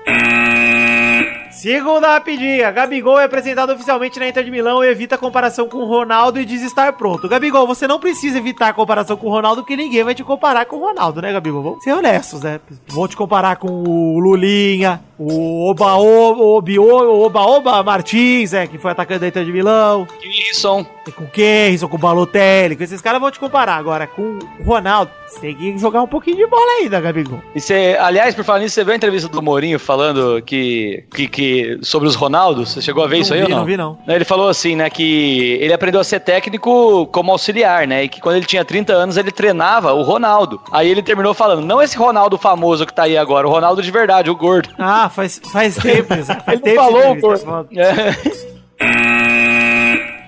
[1.57, 5.79] Segunda rapidinha, Gabigol é apresentado oficialmente na Inter de Milão e evita a comparação com
[5.79, 7.27] o Ronaldo e diz estar pronto.
[7.27, 10.65] Gabigol, você não precisa evitar a comparação com o Ronaldo, porque ninguém vai te comparar
[10.67, 11.63] com o Ronaldo, né, Gabigol?
[11.63, 12.59] Vamos ser honestos, né?
[12.89, 18.91] Vão te comparar com o Lulinha, o Oba Oba, Oba, Oba Martins, é, que foi
[18.91, 20.85] atacante da Inter de Milão, Wilson.
[21.15, 23.77] com o com o Balotelli, com esses caras vão te comparar.
[23.77, 25.09] Agora, com o Ronaldo,
[25.41, 27.41] tem que jogar um pouquinho de bola ainda, Gabigol.
[27.55, 31.27] E você, aliás, por falar nisso, você viu a entrevista do Mourinho falando que, que,
[31.27, 32.73] que sobre os Ronaldos?
[32.73, 33.57] Você chegou a ver Não isso aí vi, ou não?
[33.59, 33.97] não vi, não.
[34.07, 38.21] Ele falou assim, né, que ele aprendeu a ser técnico como auxiliar, né, e que
[38.21, 40.61] quando ele tinha 30 anos ele treinava o Ronaldo.
[40.71, 43.91] Aí ele terminou falando, não esse Ronaldo famoso que tá aí agora, o Ronaldo de
[43.91, 44.69] verdade, o gordo.
[44.77, 46.75] Ah, faz, faz tempo, faz Ele tempo.
[46.81, 47.37] falou, pô.
[47.37, 47.67] foda.
[47.75, 48.46] É.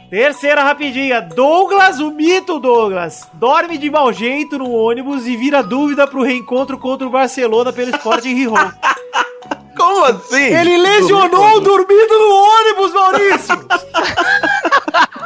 [0.09, 1.21] Terceira rapidinha.
[1.21, 6.79] Douglas, o mito Douglas, dorme de mau jeito no ônibus e vira dúvida pro reencontro
[6.79, 8.71] contra o Barcelona pelo Sporting Gijón.
[9.77, 10.35] Como assim?
[10.35, 13.55] Ele lesionou dormindo no ônibus, Maurício!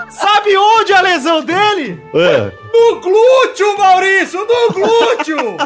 [0.09, 2.01] Sabe onde a lesão dele?
[2.13, 2.51] É.
[2.73, 4.39] No glúteo, Maurício!
[4.39, 5.57] No glúteo!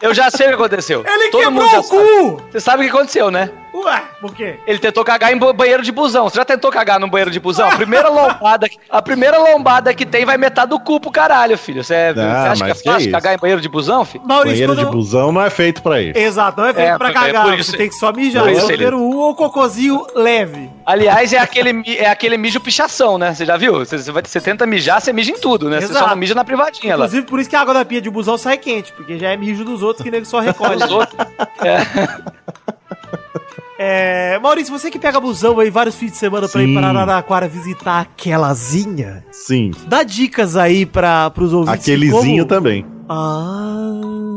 [0.00, 1.04] Eu já sei o que aconteceu.
[1.06, 2.02] Ele Todo quebrou mundo o sabe.
[2.02, 2.42] cu!
[2.50, 3.50] Você sabe o que aconteceu, né?
[3.74, 4.58] Ué, por quê?
[4.66, 6.30] Ele tentou cagar em ba- banheiro de busão.
[6.30, 7.68] Você já tentou cagar no banheiro de busão?
[7.68, 11.84] A primeira lombada, a primeira lombada que tem vai metade do cu pro caralho, filho.
[11.84, 13.10] Você, é- Ah, você acha que é fácil isso?
[13.10, 14.24] cagar em banheiro de busão, filho?
[14.26, 16.18] Maurício, Banheiro de busão não é feito pra isso.
[16.18, 17.44] Exato, não é feito É, pra é cagar.
[17.44, 18.48] por isso- Você tem que só mijar.
[18.48, 20.70] É o número um ou cocôzinho leve.
[20.86, 23.34] Aliás, é aquele, é aquele mijo pichação, né?
[23.34, 23.74] Você já viu?
[23.78, 25.80] Você, você vai, você tenta mijar, você mija em tudo, né?
[25.80, 27.04] Você só não mija na privadinha lá.
[27.06, 29.36] Inclusive, por isso que a água da pia de busão sai quente, porque já é
[29.36, 30.82] mijo dos outros que nego só recolhe.
[30.84, 31.16] Os outros.
[31.64, 31.78] É.
[33.78, 37.46] É, Maurício, você que pega busão aí vários fins de semana pra ir para Araraquara
[37.46, 39.70] visitar aquelazinha, Sim.
[39.86, 41.82] dá dicas aí para pros ouvintes.
[41.82, 42.86] Aquelezinho como- também.
[43.08, 44.35] Ah.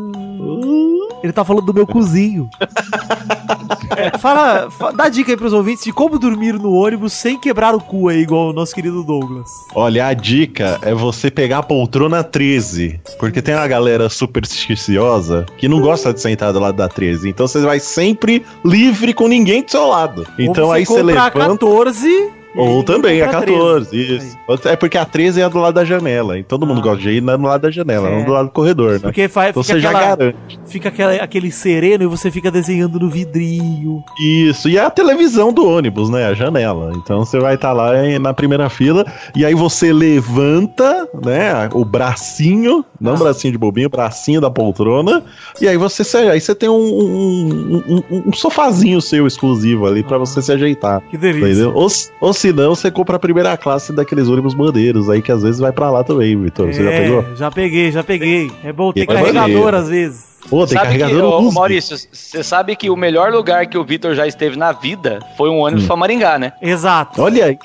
[1.23, 2.49] Ele tá falando do meu cozinho.
[4.19, 7.79] Fala, fa- dá dica aí pros ouvintes de como dormir no ônibus sem quebrar o
[7.81, 9.49] cu aí, igual o nosso querido Douglas.
[9.73, 12.99] Olha, a dica é você pegar a poltrona 13.
[13.19, 17.29] Porque tem uma galera supersticiosa que não gosta de sentar do lado da 13.
[17.29, 20.25] Então você vai sempre livre com ninguém do seu lado.
[20.37, 21.31] Então Ou aí você levanta.
[21.31, 24.27] 14 E aí Ou também a compra 14, 13.
[24.27, 24.37] isso.
[24.67, 26.37] É porque a 13 é do lado da janela.
[26.39, 26.83] E todo mundo Ah.
[26.83, 28.15] gosta de ir no lado da janela, É.
[28.17, 28.99] não do lado do corredor, né?
[28.99, 30.59] Porque faz, Então fica, você já aquela, garante.
[30.65, 34.03] fica aquela- aquele sereno e você fica desenhando no vidrinho.
[34.19, 36.25] Isso, e é a televisão do ônibus, né?
[36.27, 36.91] A janela.
[36.95, 41.69] Então você vai estar lá em- na primeira fila, e aí você levanta, né?
[41.73, 43.17] O bracinho, não Ah.
[43.17, 45.23] bracinho de bobinho, bracinho da poltrona,
[45.61, 50.03] e aí você se, aí você tem um, um, um- um- sofazinho seu exclusivo ali
[50.03, 51.01] pra você se ajeitar.
[51.09, 51.47] Que delícia.
[51.49, 51.73] Entendeu?
[51.75, 51.87] Ou,
[52.21, 55.59] ou se não, você compra a primeira classe daqueles ônibus bandeiros aí que às vezes
[55.59, 56.73] vai pra lá também, Vitor.
[56.73, 57.25] Você já É, pegou?
[57.35, 58.49] Já peguei, já peguei.
[58.63, 59.75] É bom ter vai carregador valer.
[59.75, 60.38] às vezes.
[60.49, 61.55] Pô, tem Sabe que, carregador ô, USB.
[61.55, 65.49] Maurício, você sabe que o melhor lugar que o Vitor já esteve na vida foi
[65.49, 65.63] um Hum.
[65.63, 66.53] ônibus pra Maringá, né?
[66.61, 67.21] Exato.
[67.21, 67.57] Olha aí,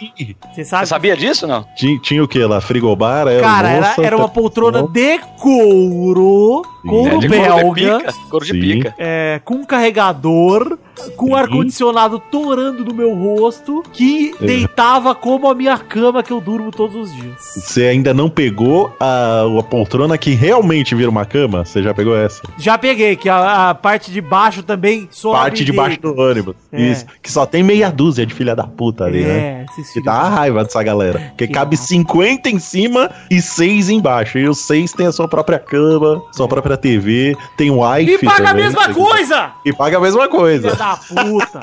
[0.53, 0.87] Você sabe?
[0.87, 1.65] Sabia disso, não?
[1.77, 2.61] tinha, tinha o que lá?
[2.61, 3.27] Frigobar?
[3.29, 7.75] Era Cara, era, moça, era uma tá- poltrona de couro, couro É, de belga, Couro
[7.75, 8.13] de pica.
[8.31, 8.61] Couro de Sim.
[8.61, 8.95] pica.
[8.99, 10.79] é, com carregador,
[11.17, 11.35] com Sim.
[11.35, 14.45] ar-condicionado torando no meu rosto, que É.
[14.47, 17.35] deitava como a minha cama que eu durmo todos os dias.
[17.57, 21.65] Você ainda não pegou a, a poltrona que realmente vira uma cama?
[21.65, 22.43] Você já pegou essa?
[22.65, 26.19] Já peguei, que a, a parte de baixo também sobe Parte de e baixo do
[26.19, 26.57] ônibus.
[26.73, 26.81] É.
[26.81, 27.05] Isso.
[27.23, 29.39] Que só tem meia dúzia de filha da puta ali, né?
[29.39, 31.19] É, esses Que dá a raiva dessa galera.
[31.19, 34.39] Porque Que cabe 50 em cima e 6 embaixo.
[34.39, 38.13] E os 6 tem a sua própria cama, sua própria TV, tem Wi-Fi.
[38.13, 38.65] Me paga a também.
[38.65, 39.53] mesma coisa!
[39.63, 40.71] E paga a mesma coisa.
[40.71, 41.61] Filha da puta.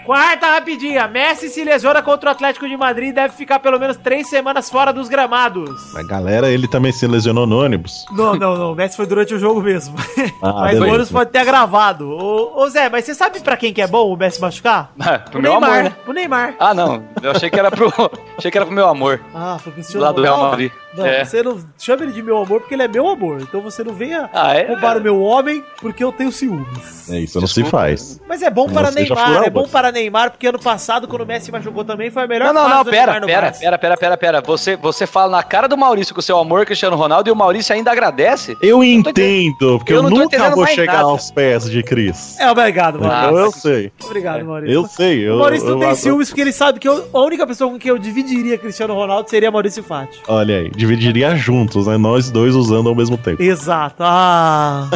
[0.06, 1.08] Quarta rapidinha.
[1.08, 4.70] Messi se lesiona contra o Atlético de Madrid e deve ficar pelo menos três semanas
[4.70, 5.94] fora dos gramados.
[5.96, 8.04] A galera, ele também se lesionou no ônibus.
[8.12, 8.72] Não, não, não.
[8.72, 9.96] O Messi foi durante o jogo mesmo.
[10.40, 10.84] Ah, mas o beleza.
[10.86, 12.08] ônibus pode ter agravado.
[12.08, 14.92] Ô, ô, Zé, mas você sabe pra quem que é bom o Messi machucar?
[15.30, 15.70] pro meu Neymar.
[15.70, 15.96] amor, né?
[16.06, 16.54] O Neymar.
[16.60, 17.02] Ah, não.
[17.20, 17.92] Eu achei que era pro.
[18.38, 19.20] achei que era pro meu amor.
[19.34, 20.70] Ah, foi Do lado do Real Madrid.
[20.96, 21.24] Não, É.
[21.24, 23.40] você não chama ele de meu amor porque ele é meu amor.
[23.42, 24.66] Então você não venha Ah, é?
[24.66, 27.08] roubar o meu homem porque eu tenho ciúmes.
[27.10, 28.20] É isso, não se faz.
[28.28, 31.22] Mas é bom para Você já Neymar, é bom para Neymar, porque ano passado, quando
[31.22, 34.16] o Messi machucou também, foi a melhor Não, não, não, pera, pera, pera, pera, pera,
[34.16, 34.40] pera.
[34.42, 37.36] Você, você fala na cara do Maurício com o seu amor, Cristiano Ronaldo, e o
[37.36, 38.56] Maurício ainda agradece?
[38.60, 41.04] Eu entendo, porque eu eu, não nunca vou chegar nada.
[41.04, 42.38] aos pés de Cris.
[42.38, 43.38] É, obrigado, então Maurício.
[43.38, 43.92] eu sei.
[44.04, 44.74] Obrigado, Maurício.
[44.74, 45.28] Eu sei.
[45.28, 47.70] Eu, o Maurício não eu tem ciúmes porque ele sabe que eu- a única pessoa
[47.70, 50.20] com quem eu dividiria Cristiano Ronaldo seria Maurício Fati.
[50.28, 51.98] Olha aí, dividiria juntos, né?
[51.98, 53.42] Nós dois usando ao mesmo tempo.
[53.42, 53.96] Exato.
[54.00, 54.88] Ah.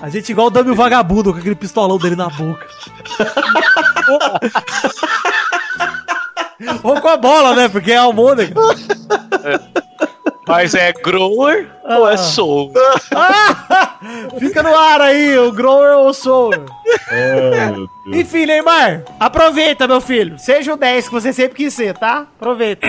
[0.00, 2.66] A gente igual o o Vagabundo com aquele pistolão dele na boca.
[6.82, 7.68] Ou com a bola, né?
[7.68, 8.54] Porque é almôndega.
[10.46, 12.72] Mas é grower ou é soul?
[13.14, 13.96] Ah!
[14.38, 16.14] Fica no ar aí, o grower ou o
[16.50, 17.88] meu Deus.
[18.06, 20.38] Enfim, Neymar, aproveita, meu filho.
[20.38, 22.26] Seja o 10 que você sempre quis ser, tá?
[22.38, 22.86] Aproveita.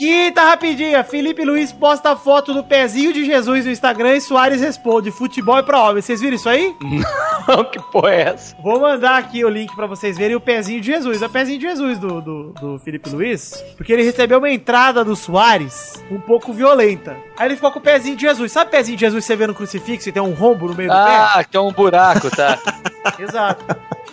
[0.00, 5.10] Quinta rapidinha, Felipe Luiz posta foto do pezinho de Jesus no Instagram e Soares responde:
[5.10, 6.00] futebol é pra homem.
[6.00, 6.74] Vocês viram isso aí?
[7.70, 8.56] que porra é essa?
[8.62, 11.20] Vou mandar aqui o link pra vocês verem o pezinho de Jesus.
[11.20, 15.04] É o pezinho de Jesus do, do, do Felipe Luiz, porque ele recebeu uma entrada
[15.04, 17.14] do Soares um pouco violenta.
[17.40, 18.52] Aí ele ficou com o pezinho de Jesus.
[18.52, 20.74] Sabe o pezinho de Jesus que você vê no crucifixo e tem um rombo no
[20.74, 22.58] meio do Ah, que é um buraco, tá.
[22.58, 23.14] pé?
[23.24, 23.64] Exato.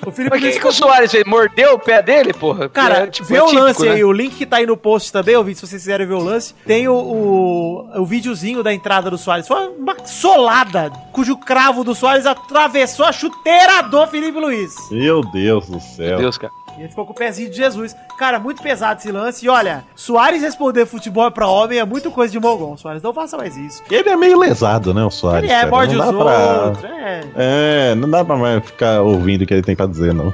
[0.06, 1.26] O Felipe Mas o que, Luiz que o Soares fez?
[1.26, 2.70] Mordeu o pé dele, porra?
[2.70, 3.92] Cara, É, tipo, vê é o típico, lance né?
[3.96, 6.24] aí, o link que tá aí no post também, ouvi, se vocês quiserem ver o
[6.24, 9.46] lance, tem o, o, o videozinho da entrada do Soares.
[9.46, 14.74] Foi uma solada, cujo cravo do Soares atravessou a chuteira do Felipe Luiz.
[14.90, 16.08] Meu Deus do céu.
[16.12, 16.54] Meu Deus, cara.
[16.78, 17.96] E ele ficou com o pezinho de Jesus.
[18.18, 19.46] Cara, muito pesado esse lance.
[19.46, 22.78] E olha, Soares responder futebol é pra homem é muito coisa de Mogon.
[22.78, 23.82] Soares, não faça mais isso.
[23.90, 25.44] Ele é meio lesado, né, o Soares?
[25.44, 25.72] Ele é, cara?
[25.72, 26.84] morde os dá pra- outros.
[26.86, 27.22] É.
[27.36, 30.34] É, não dá pra mais ficar ouvindo o que ele tem pra dizer, não.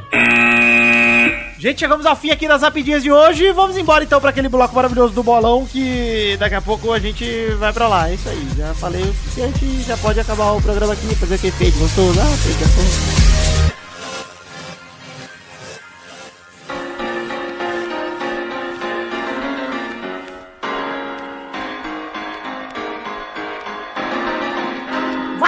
[1.60, 3.50] Gente, chegamos ao fim aqui das rapidinhas de hoje.
[3.54, 7.26] Vamos embora então pra aquele bloco maravilhoso do bolão que daqui a pouco a gente
[7.58, 8.10] vai pra lá.
[8.10, 8.48] É isso aí.
[8.58, 12.20] Já falei o suficiente já pode acabar o programa aqui, fazer aquele efeito gostoso.
[12.20, 13.33] Ah, fez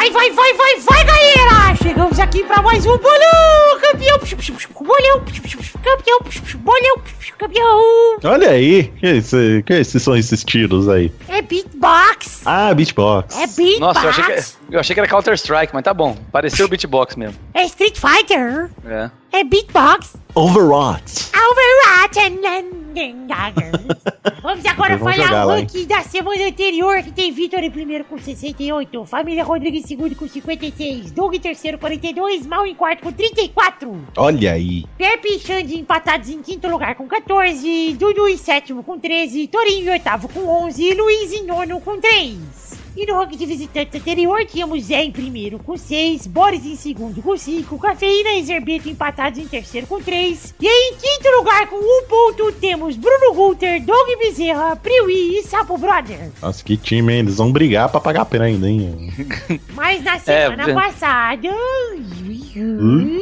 [0.05, 1.75] Vai, vai, vai, vai, vai, galera!
[1.81, 3.79] Chegamos aqui pra mais um bolão!
[3.81, 4.19] Campeão!
[4.79, 5.23] Bolão!
[5.83, 6.19] Campeão!
[6.59, 7.01] Bolão!
[7.39, 8.19] Campeão!
[8.23, 11.11] Olha aí, que, esse, que esses são esses tiros aí?
[11.27, 12.43] É beatbox!
[12.45, 13.35] Ah, beatbox.
[13.35, 13.79] É beatbox!
[13.79, 16.15] Nossa, eu achei, que, eu achei que era Counter-Strike, mas tá bom.
[16.31, 17.39] Pareceu o beatbox mesmo.
[17.55, 18.69] É Street Fighter!
[18.85, 19.09] É.
[19.35, 20.15] É beatbox!
[20.33, 21.29] Overwatch.
[21.35, 22.19] Overwatch!
[24.41, 25.63] Vamos agora Vamos falar o lá, hein?
[25.65, 30.15] ranking da semana anterior, que tem Vitor em primeiro com 68, Família Rodrigues em segundo
[30.15, 34.85] com 56, Doug em terceiro com 42, Mal em quarto com 34, Olha aí.
[34.97, 39.87] Pepe e Xande empatados em quinto lugar com 14, Dudu em sétimo com 13, Torinho
[39.87, 42.74] em oitavo com 11 e Luiz em nono com 3.
[42.95, 47.21] E no ranking de visitantes anterior, tínhamos Zé em primeiro com 6, Boris em segundo
[47.21, 50.55] com 5, Cafeína e Zerbeto empatados em terceiro com 3.
[50.60, 55.43] E aí, em quinto lugar com 1 ponto, temos Bruno Gunter, Doug Bezerra, Priui e
[55.43, 56.31] Sapo Brother.
[56.41, 57.19] Nossa, que time, hein?
[57.19, 59.13] Eles vão brigar pra pagar a pena ainda, hein?
[59.75, 60.73] Mas na semana é.
[60.73, 61.49] passada,
[62.58, 63.19] Hum?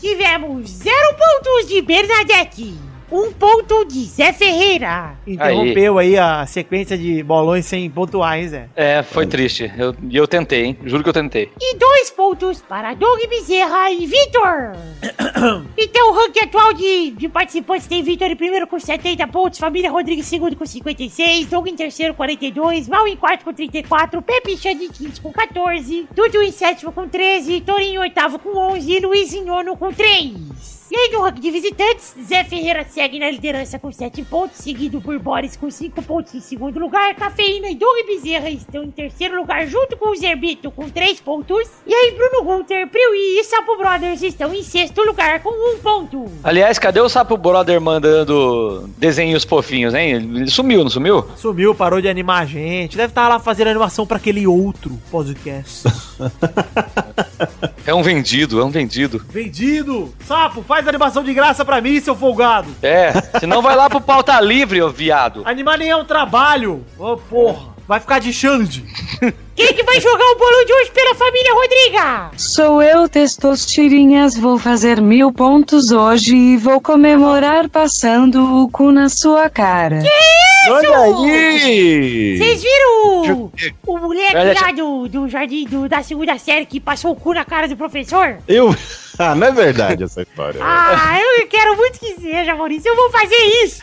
[0.00, 2.74] tivemos 0 pontos de Bernadette,
[3.12, 5.14] 1 ponto de Zé Ferreira.
[5.26, 6.16] Interrompeu aí.
[6.18, 8.68] a sequência de bolões sem pontuar, hein, Zé?
[8.74, 9.70] É, foi triste.
[9.76, 10.78] Eu- E eu, tentei, hein?
[10.84, 11.50] Juro que eu tentei.
[11.60, 14.72] E dois pontos para Doug Bezerra e Vitor.
[15.76, 19.90] então o ranking atual de, de participantes tem Vitor em primeiro com 70 pontos, Família
[19.90, 24.22] Rodrigues em segundo com 56, Doug em terceiro com 42, Mal em quarto com 34,
[24.22, 28.56] Pepe Xande em quinto com 14, Dudu em sétimo com 13, Torinho em oitavo com
[28.56, 30.81] 11 e Luiz em nono com 3.
[30.92, 35.00] E aí no ranking de visitantes, Zé Ferreira segue na liderança com 7 pontos, seguido
[35.00, 39.38] por Boris com 5 pontos em segundo lugar, Cafeína e Doug Bezerra estão em terceiro
[39.38, 43.78] lugar junto com o Zerbito com 3 pontos, e aí Bruno Gunter, Priui e Sapo
[43.78, 46.26] Brothers estão em sexto lugar com 1 ponto.
[46.44, 50.10] Aliás, cadê o Sapo Brother mandando desenhos fofinhos, hein?
[50.12, 51.26] Ele sumiu, não sumiu?
[51.36, 52.98] Sumiu, parou de animar a gente.
[52.98, 55.84] Deve estar lá fazendo animação pra aquele outro podcast.
[57.84, 59.20] É um vendido, é um vendido.
[59.28, 60.14] Vendido!
[60.24, 62.68] Sapo, faz animação de graça pra mim, seu folgado!
[62.82, 65.42] É, senão vai lá pro pauta livre, ô viado.
[65.44, 66.84] Animar nem é um trabalho!
[66.98, 67.71] Ô, porra!
[67.86, 68.84] Vai ficar de Xande!
[69.54, 72.30] Quem que vai jogar o bolo de hoje pela família Rodriga?
[72.38, 74.36] Sou eu, Testosterinhas.
[74.36, 80.02] Vou fazer mil pontos hoje e vou comemorar passando o cu na sua cara.
[80.68, 82.38] Olha aí!
[82.38, 83.52] Vocês viram o,
[83.86, 87.34] o moleque Olha, lá do, do jardim do- da segunda série que passou o cu
[87.34, 88.38] na cara do professor?
[88.48, 88.74] Eu.
[89.18, 90.58] Ah, não é verdade essa história.
[90.64, 92.88] Ah, eu quero muito que seja, Maurício.
[92.88, 93.82] Eu vou fazer isso.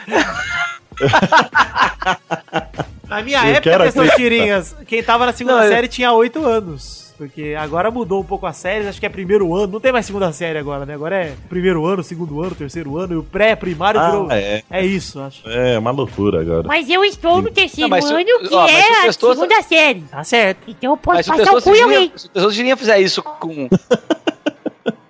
[3.19, 6.45] Na minha Eu época, quero Testosterinhas, quem tava na segunda Não, eu- série tinha 8
[6.45, 7.07] anos.
[7.19, 9.73] Porque agora mudou um pouco a série, acho que é primeiro ano.
[9.73, 10.93] Não tem mais segunda série agora, né?
[10.93, 13.13] Agora é primeiro ano, segundo ano, terceiro ano.
[13.13, 14.31] E o pré-primário Ah, virou.
[14.31, 14.63] é.
[14.71, 15.41] É isso, acho.
[15.49, 16.63] É uma loucura agora.
[16.65, 19.99] Mas eu estou no terceiro Não, mas se- ano, que ó, é a segunda série.
[20.09, 20.59] Tá certo.
[20.69, 22.13] Então eu posso Mas passar o cu em alguém.
[22.15, 23.67] Se o Testosterinha fizer isso com...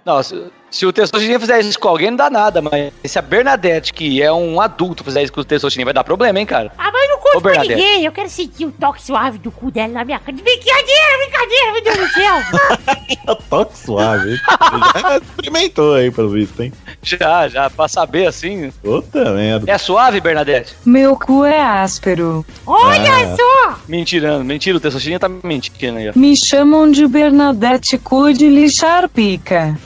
[0.03, 3.21] Não, se, se o Testosterinha fizer isso com alguém, não dá nada, mas se a
[3.21, 6.71] Bernadette, que é um adulto, fizer isso com o Testosterinha, vai dar problema, hein, cara?
[6.75, 8.03] Ah, mas eu não conto Ô, pra ninguém.
[8.05, 10.35] Eu quero sentir o toque suave do cu dela na minha cara.
[10.37, 12.35] Brincadeira, brincadeira, meu Deus do céu.
[13.49, 14.31] Toque suave.
[14.31, 14.37] hein?
[15.01, 16.73] Já experimentou aí, pelo visto, hein?
[17.01, 18.71] Já, já, pra saber assim.
[18.83, 19.71] Puta merda.
[19.71, 20.75] É suave, Bernadette?
[20.85, 22.45] Meu cu é áspero.
[22.65, 23.35] Olha Ah.
[23.35, 23.79] só.
[23.87, 26.13] Mentirando, mentira, o Testosterinha tá mentindo aí, ó.
[26.15, 29.77] Me chamam de Bernadette Cu de lixar pica.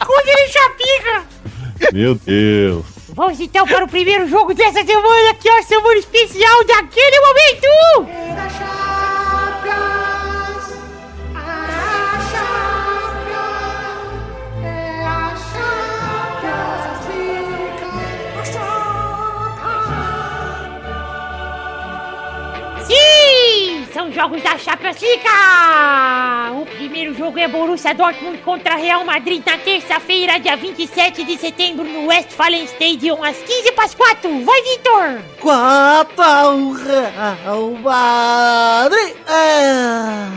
[0.00, 1.24] Cu de chapica.
[1.92, 2.84] Meu Deus.
[3.14, 8.10] Vamos então para o primeiro jogo dessa semana, que é a semana especial daquele momento.
[8.10, 8.34] Sim,
[23.94, 25.24] são jogos da League.
[26.60, 31.84] O primeiro jogo é Borussia Dortmund contra Real Madrid na terça-feira, dia 27 de setembro,
[31.84, 34.44] no Westfalen Stadium, às 15 para as 4.
[34.44, 35.22] Vai, Vitor!
[35.40, 36.24] Quatro
[36.56, 39.14] o Real Madrid.
[39.28, 40.28] É.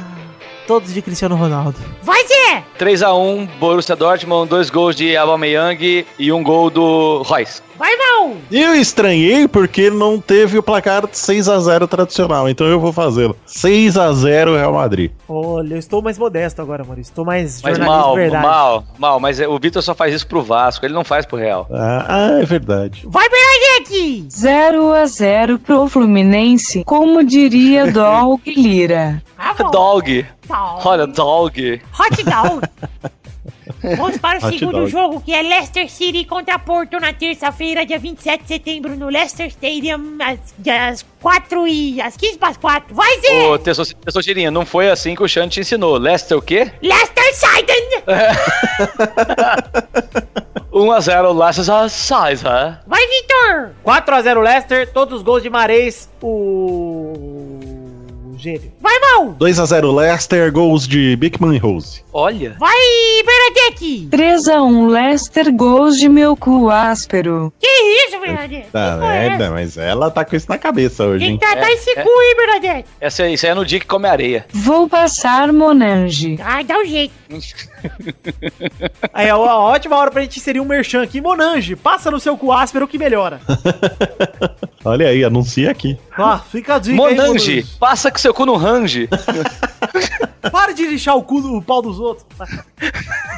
[0.67, 1.96] Todos de Cristiano Ronaldo.
[2.07, 2.63] Vai, Zé!
[2.79, 7.61] 3x1, Borussia Dortmund, dois gols de Aubameyang e um gol do Royce.
[7.77, 8.31] Vai, Mal!
[8.49, 13.35] E eu estranhei porque não teve o placar 6x0 tradicional, então eu vou fazê-lo.
[13.45, 15.11] 6x0 Real Madrid.
[15.27, 17.11] Olha, eu estou mais modesto agora, Maurício.
[17.11, 18.45] Estou mais Mas mal, de verdade.
[18.47, 21.67] mal, mal, mas o Vitor só faz isso pro Vasco, ele não faz pro Real.
[21.69, 23.03] Ah, ah, é verdade.
[23.05, 24.25] Vai, Bernadette!
[24.31, 29.21] 0 a 0 pro Fluminense, como diria Dog Lira.
[29.37, 29.53] Ah.
[29.71, 30.79] Dog, Tá.
[30.85, 31.81] olha, dog.
[31.99, 32.61] Hot dog.
[33.97, 34.89] Vamos para o Hot segundo dog.
[34.89, 39.47] jogo, que é Leicester City contra Porto na terça-feira, dia 27 de setembro, no Leicester
[39.47, 40.39] Stadium, às,
[40.91, 42.01] às 4 e...
[42.01, 42.95] às 15 para as 4.
[42.95, 43.47] Vai, Zé!
[43.47, 45.97] Ô, Tessocirinha, não foi assim que o Xande te ensinou.
[45.97, 46.71] Leicester o quê?
[46.81, 48.03] Leicester Siden!
[50.71, 52.43] 1x0 Leicester Size,
[52.85, 53.71] Vai, Vitor!
[53.85, 57.36] 4x0 Leicester, todos os gols de Mares, o...
[58.47, 58.71] gênio.
[58.79, 59.35] Vai, Mal!
[59.39, 62.01] 2x0 Leicester, gols de Bickman e Rose.
[62.13, 62.55] Olha.
[62.59, 62.77] Vai,
[63.25, 64.07] Bernadette!
[64.09, 67.51] 3 a 1 Leicester, gols de meu cu áspero.
[67.59, 68.67] Que isso, Bernadette?
[68.71, 69.53] Tá é merda, essa?
[69.53, 71.39] mas ela tá com isso na cabeça hoje, Quem hein?
[71.39, 72.01] tá, tá É, esse é.
[72.03, 72.89] cu, hein, Bernadette?
[73.01, 74.45] Essa, isso aí é no dia que come areia.
[74.53, 76.37] Vou passar Monange.
[76.41, 77.13] Ai, dá um jeito.
[79.13, 81.21] Aí, ó, a ótima hora pra gente inserir um merchan aqui.
[81.21, 83.39] Monange, passa no seu cu áspero que melhora.
[84.85, 85.97] Olha aí, anuncia aqui.
[86.17, 87.67] Ó, fica a dica aí, Monange, Monange.
[87.79, 89.09] passa com seu cu no range.
[90.51, 92.25] Pare de lixar o cu do o pau dos outros.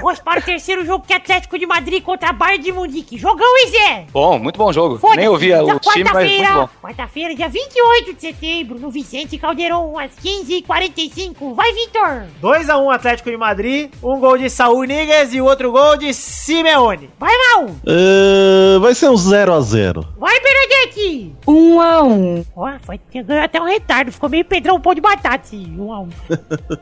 [0.01, 3.17] Vamos para o terceiro jogo que é Atlético de Madrid contra Bayern de Munique.
[3.17, 4.05] Jogão, hein, Zé?
[4.11, 4.99] Bom, muito bom jogo.
[5.15, 6.69] Nem ouvia Então, o time, mas muito quarta-feira, bom.
[6.81, 11.55] quarta-feira, dia 28 de setembro, no Vicente Caldeirão, às 15h45.
[11.55, 12.25] Vai, Vitor!
[12.43, 17.09] 2x1 Atlético de Madrid, um gol de Saúl Níguez e o outro gol de Simeone.
[17.19, 17.69] Vai, Mal!
[17.85, 20.05] Ah, vai ser um 0x0.
[20.17, 21.35] Vai, Bernadette!
[21.45, 22.45] Um a um.
[22.55, 25.91] Ó, foi, ganhou até um retardo, ficou meio pedrão um pão de batata, esse um
[25.91, 26.09] a um.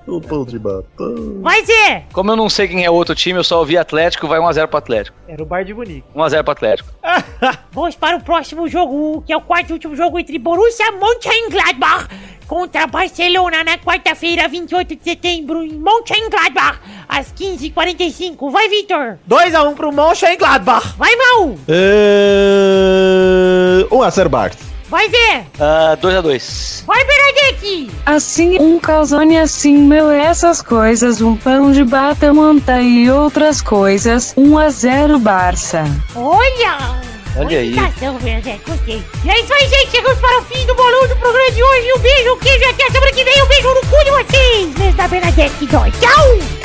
[0.06, 1.42] O pão de batom.
[1.42, 2.06] Vai, Zé!
[2.14, 4.68] Como eu não sei quem é o outro time, eu só ouvi Atlético, vai 1x0
[4.68, 5.18] pro Atlético.
[5.28, 6.04] Era o Bar de Munique.
[6.16, 6.90] 1x0 pro Atlético.
[7.72, 12.08] Vamos para o próximo jogo, que é o quarto e último jogo entre Borussia Mönchengladbach
[12.48, 18.52] contra Barcelona na quarta-feira, 28 de setembro, em Mönchengladbach, às 15h45.
[18.52, 19.18] Vai, Vitor!
[19.30, 20.96] 2x1 pro Mönchengladbach.
[20.98, 21.56] Vai, Mal!
[21.68, 23.86] É...
[23.90, 24.58] 1x0 Barça.
[24.90, 25.46] Vai, Zé!
[25.60, 26.86] Ah, 2x2.
[26.86, 27.92] Vai, Bernadette!
[28.06, 34.34] Assim, um calzone assim, meu, essas coisas, um pão de batamanta e outras coisas.
[34.38, 35.84] 1 a 0 Barça.
[36.16, 37.02] Olha!
[37.38, 37.76] Olha aí.
[38.24, 39.04] Bernadette, gostei.
[39.24, 39.92] E é isso aí, gente.
[39.92, 41.94] Chegamos para o fim do bolão do programa de hoje.
[41.96, 42.70] Um beijo, um queijo.
[42.70, 43.44] Até a semana que vem.
[43.44, 44.74] Um beijo no cu de vocês.
[44.76, 45.68] Beijo da Bernadette.
[45.68, 46.57] Tchau!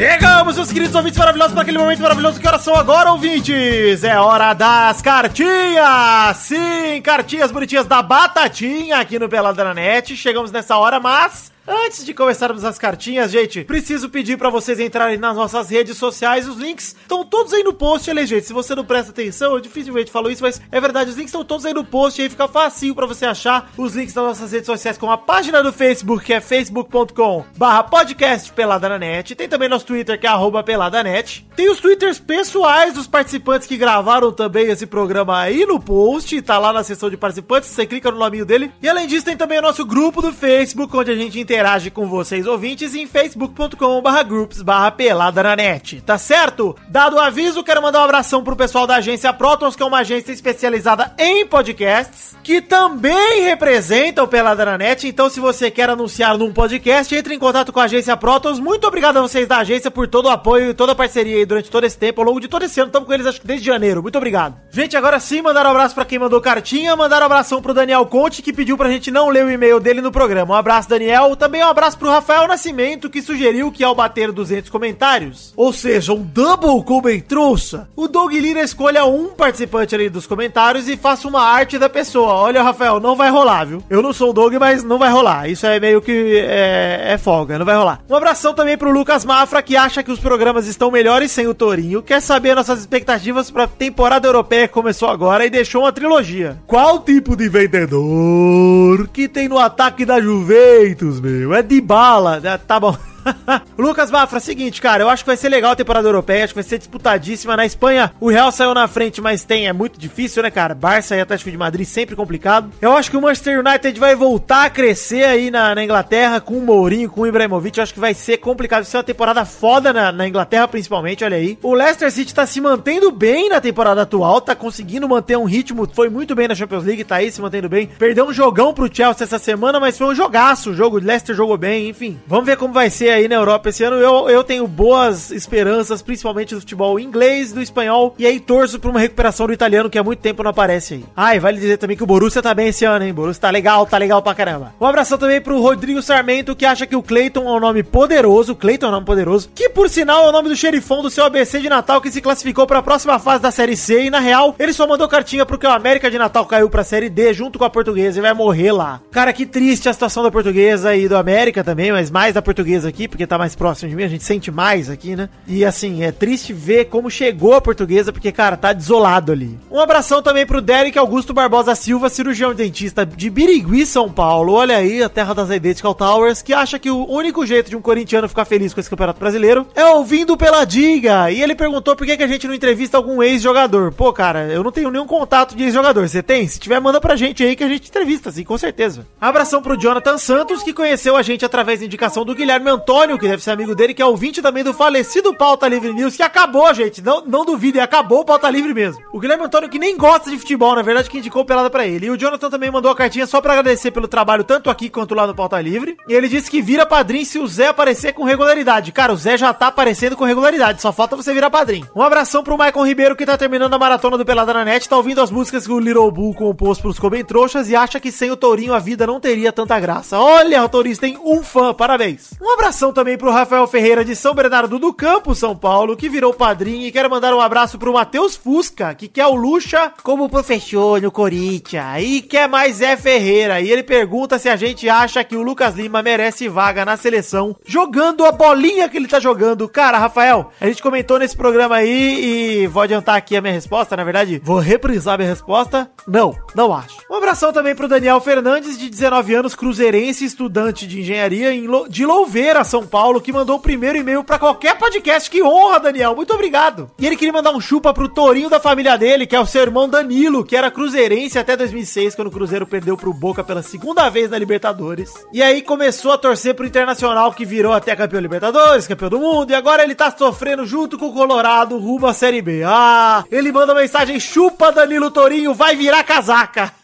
[0.00, 2.40] Chegamos, meus queridos ouvintes maravilhosos, para aquele momento maravilhoso.
[2.40, 4.02] Que horas são agora, ouvintes?
[4.02, 6.38] É hora das cartinhas!
[6.38, 10.16] Sim, cartinhas bonitinhas da Batatinha aqui no Peladranet.
[10.16, 11.52] Chegamos nessa hora, mas...
[11.72, 16.48] Antes de começarmos as cartinhas, gente, preciso pedir pra vocês entrarem nas nossas redes sociais.
[16.48, 18.44] Os links estão todos aí no post, ali, gente.
[18.44, 21.44] Se você não presta atenção, eu dificilmente falo isso, mas é verdade, os links estão
[21.44, 22.20] todos aí no post.
[22.20, 25.62] Aí fica facinho pra você achar os links das nossas redes sociais, como a página
[25.62, 29.36] do Facebook, que é facebook.com barra podcast Peladanet.
[29.36, 31.46] Tem também nosso Twitter, que é arroba Peladanet.
[31.54, 36.42] Tem os Twitters pessoais dos participantes que gravaram também esse programa aí no post.
[36.42, 38.72] Tá lá na seção de participantes, você clica no nominho dele.
[38.82, 41.59] E além disso, tem também o nosso grupo do Facebook, onde a gente interage
[41.92, 46.74] com vocês ouvintes em facebook.com barra groups barra pelada na net, tá certo?
[46.88, 49.98] Dado o aviso, quero mandar um abração pro pessoal da agência Protons, que é uma
[49.98, 55.90] agência especializada em podcasts, que também representa o Pelada na net, então se você quer
[55.90, 59.58] anunciar num podcast, entre em contato com a agência Protons, muito obrigado a vocês da
[59.58, 62.26] agência por todo o apoio e toda a parceria aí durante todo esse tempo, ao
[62.26, 64.56] longo de todo esse ano, estamos com eles acho que desde janeiro, muito obrigado.
[64.70, 68.06] Gente, agora sim, mandar um abraço pra quem mandou cartinha, mandar um abração pro Daniel
[68.06, 70.54] Conte, que pediu pra gente não ler o e-mail dele no programa.
[70.54, 71.34] Um abraço, Daniel.
[71.34, 76.12] Também um abraço pro Rafael Nascimento, que sugeriu que ao bater 200 comentários, ou seja,
[76.12, 81.26] um double como trouxa, o Doug Lira escolha um participante ali dos comentários e faça
[81.26, 82.34] uma arte da pessoa.
[82.34, 83.82] Olha, Rafael, não vai rolar, viu?
[83.90, 85.48] Eu não sou o Doug, mas não vai rolar.
[85.48, 88.00] Isso é meio que é, é folga, não vai rolar.
[88.08, 91.54] Um abração também pro Lucas Mafra, que acha que os programas estão melhores sem o
[91.54, 96.58] Tourinho, quer saber nossas expectativas pra temporada europeia que começou agora e deixou uma trilogia.
[96.66, 101.29] Qual tipo de vendedor que tem no ataque da Juventus, meu?
[101.56, 102.40] É de bala.
[102.44, 102.96] Ah, Tá bom.
[103.78, 106.60] Lucas Mafra, seguinte, cara, eu acho que vai ser legal a temporada europeia, acho que
[106.60, 107.56] vai ser disputadíssima.
[107.56, 110.74] Na Espanha, o Real saiu na frente, mas tem, é muito difícil, né, cara?
[110.74, 112.70] Barça e Atlético de Madrid sempre complicado.
[112.80, 116.54] Eu acho que o Manchester United vai voltar a crescer aí na, na Inglaterra com
[116.54, 117.78] o Mourinho, com o Ibrahimovic.
[117.78, 118.82] Eu acho que vai ser complicado.
[118.82, 121.58] Vai ser uma temporada foda na, na Inglaterra, principalmente, olha aí.
[121.62, 125.88] O Leicester City tá se mantendo bem na temporada atual, tá conseguindo manter um ritmo,
[125.92, 127.88] foi muito bem na Champions League, tá aí se mantendo bem.
[127.98, 130.70] Perdeu um jogão pro Chelsea essa semana, mas foi um jogaço.
[130.70, 132.18] O jogo, o Leicester jogou bem, enfim.
[132.26, 133.96] Vamos ver como vai ser aí na Europa esse ano.
[133.96, 138.90] Eu, eu tenho boas esperanças, principalmente do futebol inglês, do espanhol, e aí torço pra
[138.90, 141.04] uma recuperação do italiano, que há muito tempo não aparece aí.
[141.16, 143.12] Ah, e vale dizer também que o Borussia tá bem esse ano, hein?
[143.12, 144.74] Borussia tá legal, tá legal pra caramba.
[144.80, 148.54] Um abração também pro Rodrigo Sarmento, que acha que o Cleiton é um nome poderoso.
[148.54, 151.24] Cleiton é um nome poderoso, que por sinal é o nome do xerifão do seu
[151.24, 154.54] ABC de Natal, que se classificou pra próxima fase da Série C, e na real,
[154.58, 157.64] ele só mandou cartinha porque o América de Natal caiu pra Série D junto com
[157.64, 159.00] a Portuguesa e vai morrer lá.
[159.10, 162.88] Cara, que triste a situação da Portuguesa e do América também, mas mais da Portuguesa
[162.88, 165.28] aqui, porque tá mais próximo de mim, a gente sente mais aqui, né?
[165.46, 169.58] E assim, é triste ver como chegou a portuguesa, porque, cara, tá desolado ali.
[169.70, 174.52] Um abração também pro Derek Augusto Barbosa Silva, cirurgião dentista de Birigui, São Paulo.
[174.52, 177.80] Olha aí, a terra das Identical Towers, que acha que o único jeito de um
[177.80, 181.30] corintiano ficar feliz com esse campeonato brasileiro é ouvindo pela diga.
[181.30, 183.92] E ele perguntou por que, que a gente não entrevista algum ex-jogador.
[183.92, 186.08] Pô, cara, eu não tenho nenhum contato de ex-jogador.
[186.08, 186.46] Você tem?
[186.46, 189.06] Se tiver, manda pra gente aí que a gente entrevista, sim, com certeza.
[189.20, 193.16] Abração pro Jonathan Santos, que conheceu a gente através da indicação do Guilherme Antônio Antônio,
[193.16, 196.24] que deve ser amigo dele, que é ouvinte também do falecido Pauta Livre News, que
[196.24, 197.00] acabou, gente.
[197.00, 199.00] Não, não duvidem, acabou o Pauta Livre mesmo.
[199.12, 202.06] O Guilherme Antônio, que nem gosta de futebol, na verdade, que indicou pelada pra ele.
[202.06, 205.14] E o Jonathan também mandou a cartinha só pra agradecer pelo trabalho, tanto aqui quanto
[205.14, 205.96] lá no Pauta Livre.
[206.08, 208.90] E ele disse que vira padrinho se o Zé aparecer com regularidade.
[208.90, 211.86] Cara, o Zé já tá aparecendo com regularidade, só falta você virar padrinho.
[211.94, 214.96] Um abração pro Maicon Ribeiro, que tá terminando a maratona do Pelada na Net, tá
[214.96, 218.32] ouvindo as músicas que o Little Bull compôs pros Coben Trouxas e acha que sem
[218.32, 220.18] o Tourinho a vida não teria tanta graça.
[220.18, 222.32] Olha, o Tourinho tem um fã, parabéns.
[222.42, 222.50] Um
[222.80, 226.86] abração também pro Rafael Ferreira de São Bernardo do Campo, São Paulo, que virou padrinho
[226.86, 231.10] e quero mandar um abraço pro Matheus Fusca, que quer o Lucha como professor no
[231.10, 233.60] Corinthians e quer mais Zé Ferreira.
[233.60, 237.54] E ele pergunta se a gente acha que o Lucas Lima merece vaga na seleção
[237.66, 239.68] jogando a bolinha que ele tá jogando.
[239.68, 243.94] Cara, Rafael, a gente comentou nesse programa aí e vou adiantar aqui a minha resposta,
[243.94, 245.90] na verdade, vou reprisar minha resposta.
[246.08, 246.96] Não, não acho.
[247.10, 251.50] Um abração também pro Daniel Fernandes, de 19 anos, cruzeirense, estudante de engenharia
[251.90, 255.28] de Louveira, São Paulo, que mandou o primeiro e-mail pra qualquer podcast.
[255.28, 256.14] Que honra, Daniel.
[256.14, 256.88] Muito obrigado.
[256.96, 259.62] E ele queria mandar um chupa pro Torinho da família dele, que é o seu
[259.62, 264.08] irmão Danilo, que era cruzeirense até 2006, quando o Cruzeiro perdeu pro Boca pela segunda
[264.08, 265.12] vez na Libertadores.
[265.32, 269.50] E aí começou a torcer pro Internacional, que virou até campeão Libertadores, campeão do mundo,
[269.50, 272.62] e agora ele tá sofrendo junto com o Colorado rumo à Série B.
[272.64, 276.79] Ah, ele manda mensagem: chupa Danilo Torinho, vai virar casaca.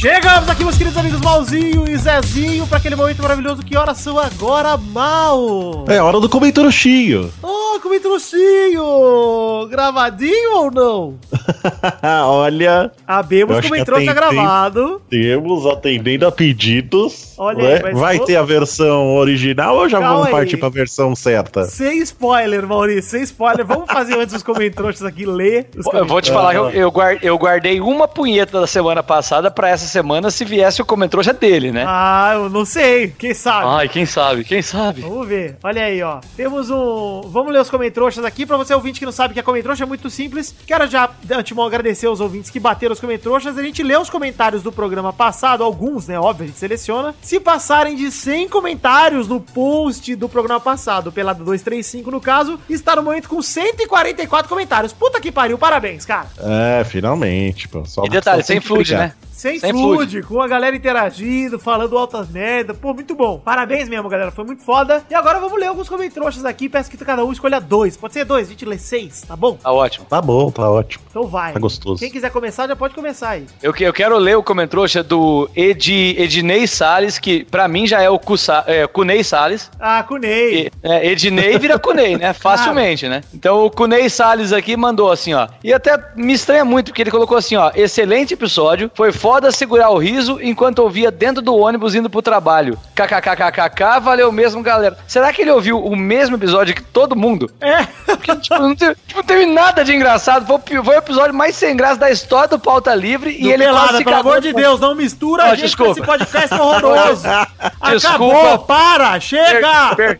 [0.00, 3.62] Chegamos aqui, meus queridos amigos Malzinho e Zezinho, para aquele momento maravilhoso.
[3.62, 5.84] Que horas são agora, Mal?
[5.88, 7.30] É hora do comentário.
[7.42, 9.66] Oh, comentrouxinho!
[9.68, 11.18] Gravadinho ou não?
[12.24, 14.14] Olha, Abemos Eu acho como que entrou, tá atendei.
[14.36, 15.02] gravado.
[15.10, 17.34] temos atendendo a pedidos.
[17.36, 17.74] Olha né?
[17.74, 20.32] aí, mas Vai vou- ter a versão original ou já Calma vamos aí.
[20.32, 21.64] partir pra versão certa?
[21.64, 23.66] Sem spoiler, Maurício, sem spoiler.
[23.66, 26.90] Vamos fazer antes os comentários aqui, ler os Eu vou te falar que eu, eu
[26.90, 31.32] guar- eu guardei uma punheta da semana passada pra essa semana se viesse o comentrouxa
[31.32, 31.84] dele, né?
[31.86, 33.08] Ah, eu não sei.
[33.18, 33.66] Quem sabe?
[33.66, 35.02] Ai, quem sabe, quem sabe?
[35.02, 35.56] Vamos ver.
[35.62, 36.20] Olha aí, ó.
[36.36, 37.20] Temos um.
[37.26, 38.46] Vamos ler os comentroxas aqui.
[38.46, 40.54] Pra você ouvinte que não sabe o que é comentroxa, é muito simples.
[40.66, 43.58] Quero já, de antemão, agradecer aos ouvintes que bateram os comentroxas.
[43.58, 46.18] A gente lê os comentários do programa passado, alguns, né?
[46.18, 47.14] Óbvio, a gente seleciona.
[47.20, 52.94] Se passarem de 100 comentários no post do programa passado, pela 235 no caso, está
[52.96, 54.92] no momento com 144 comentários.
[54.92, 56.26] Puta que pariu, parabéns, cara.
[56.38, 57.84] É, finalmente, pô.
[57.84, 58.98] Só E detalhe, sem brigar.
[59.00, 59.12] né?
[59.40, 62.74] Sem, Sem flude, com a galera interagindo, falando altas merda.
[62.74, 63.38] Pô, muito bom.
[63.42, 64.30] Parabéns mesmo, galera.
[64.30, 65.02] Foi muito foda.
[65.08, 66.68] E agora vamos ler alguns comentários aqui.
[66.68, 67.96] Peço que cada um escolha dois.
[67.96, 69.54] Pode ser dois, a gente lê seis, tá bom?
[69.56, 70.04] Tá ótimo.
[70.10, 71.04] Tá bom, tá ótimo.
[71.08, 71.54] Então vai.
[71.54, 72.00] Tá gostoso.
[72.00, 73.46] Quem quiser começar, já pode começar aí.
[73.62, 78.02] Eu, que- eu quero ler o comentrouxa do Edi, Ednei Salles, que pra mim já
[78.02, 79.70] é o Cusa, é, Cunei Salles.
[79.80, 80.66] Ah, Cunei.
[80.66, 82.34] E, é, Ednei vira Cunei, né?
[82.36, 83.22] Facilmente, né?
[83.32, 85.48] Então o Cunei Salles aqui mandou assim, ó.
[85.64, 87.70] E até me estranha muito, porque ele colocou assim, ó.
[87.74, 88.90] Excelente episódio.
[88.94, 92.78] Foi foda segurar o riso enquanto ouvia dentro do ônibus indo pro trabalho.
[92.94, 94.96] KKKKK, valeu mesmo, galera.
[95.06, 97.50] Será que ele ouviu o mesmo episódio que todo mundo?
[97.60, 97.84] É.
[98.06, 100.46] Porque, tipo, não, teve, tipo, não teve nada de engraçado.
[100.46, 103.32] Foi, foi o episódio mais sem graça da história do Pauta Livre.
[103.32, 105.94] Do e ele Pelada, pelo amor de Deus, não mistura Ó, a gente desculpa.
[105.94, 107.26] com esse podcast horroroso.
[107.80, 108.58] Acabou, Desculpa.
[108.66, 109.94] para, Per- chega.
[109.96, 110.18] per-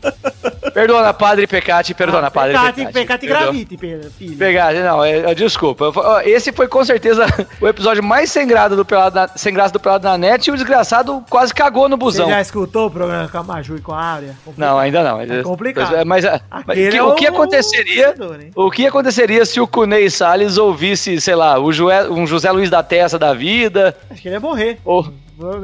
[0.72, 2.92] perdona, padre Pecati, perdona, padre Pecate, Pecati.
[2.92, 3.42] pecate Perdão.
[3.44, 3.78] gravite,
[4.18, 4.36] filho.
[4.38, 5.86] Pegate, não, é, é, desculpa.
[6.24, 7.26] Esse foi com certeza
[7.60, 10.50] o episódio mais sem graça do Pelado na, sem graça do Pelado na net e
[10.50, 12.28] o desgraçado quase cagou no Você busão.
[12.28, 14.36] já escutou o programa com a Maju e com a Áurea?
[14.56, 15.20] Não, ainda não.
[15.20, 16.04] É complicado.
[16.06, 16.24] Mas,
[16.66, 18.08] mas, que- é o que o aconteceria?
[18.08, 18.50] vencedor, hein?
[18.54, 22.68] O que aconteceria se o Cunei Salles ouvisse, sei lá, o Joé- um José Luiz
[22.68, 24.78] da Testa da vida, Acho que ele ia morrer.
[24.84, 25.06] ou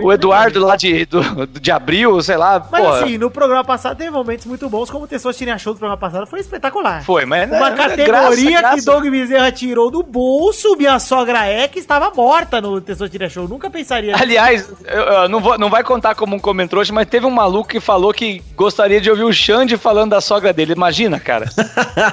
[0.02, 2.66] o Eduardo lá de, do- de abril, sei lá.
[2.70, 3.00] Mas porra.
[3.00, 6.26] assim, no programa passado teve momentos muito bons, como o Testosterinha Show do programa passado
[6.26, 7.02] foi espetacular.
[7.04, 8.84] Foi, mas Uma é, categoria graça, que graça.
[8.84, 13.48] Doug Bezerra tirou do bolso, minha sogra é que estava morta no Testosterinha Show.
[13.48, 14.22] Nunca pensaria nisso.
[14.22, 17.68] Aliás, eu, eu não, vou, não vai contar como um comentário, mas teve um maluco
[17.68, 20.72] que falou que gostaria de ouvir o Xande falando da sogra dele.
[20.72, 21.46] Imagina, cara.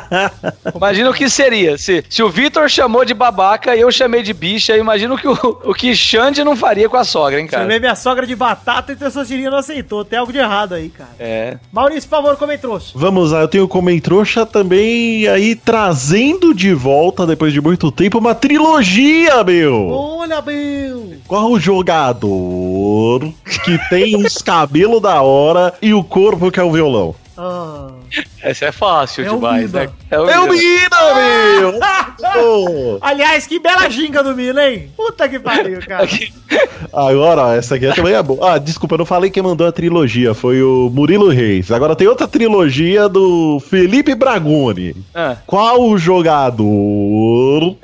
[0.75, 1.77] Imagina o que seria.
[1.77, 5.27] Se, se o Vitor chamou de babaca e eu chamei de bicha, imagina o que
[5.27, 5.33] o,
[5.65, 7.63] o que Xande não faria com a sogra, hein, cara.
[7.63, 10.03] Chamei minha sogra de batata e Testosterinha não aceitou.
[10.03, 11.11] Tem algo de errado aí, cara.
[11.19, 11.57] É.
[11.71, 12.79] Maurício, por favor, comentou.
[12.95, 18.17] Vamos lá, eu tenho o Comentrouxa também aí trazendo de volta, depois de muito tempo,
[18.17, 19.89] uma trilogia, meu!
[19.89, 21.13] Olha, meu.
[21.27, 23.21] Qual o jogador
[23.63, 27.15] que tem uns cabelos da hora e o corpo que é o violão?
[27.35, 27.89] Ah.
[28.41, 29.89] Essa é fácil É demais, né?
[30.11, 30.97] É o É o Mina.
[32.35, 32.99] Meu!
[33.01, 34.91] Aliás, que bela ginga do Mina, hein?
[34.95, 36.07] Puta que pariu, cara.
[36.93, 38.53] Agora, ó, essa aqui também é boa.
[38.53, 41.71] Ah, desculpa, eu não falei quem mandou a trilogia, foi o Murilo Reis.
[41.71, 44.95] Agora tem outra trilogia do Felipe Bragoni.
[45.15, 47.75] Ah, Qual o jogador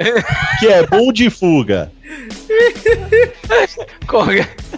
[0.60, 1.92] que é bom de fuga?
[4.08, 4.28] qual-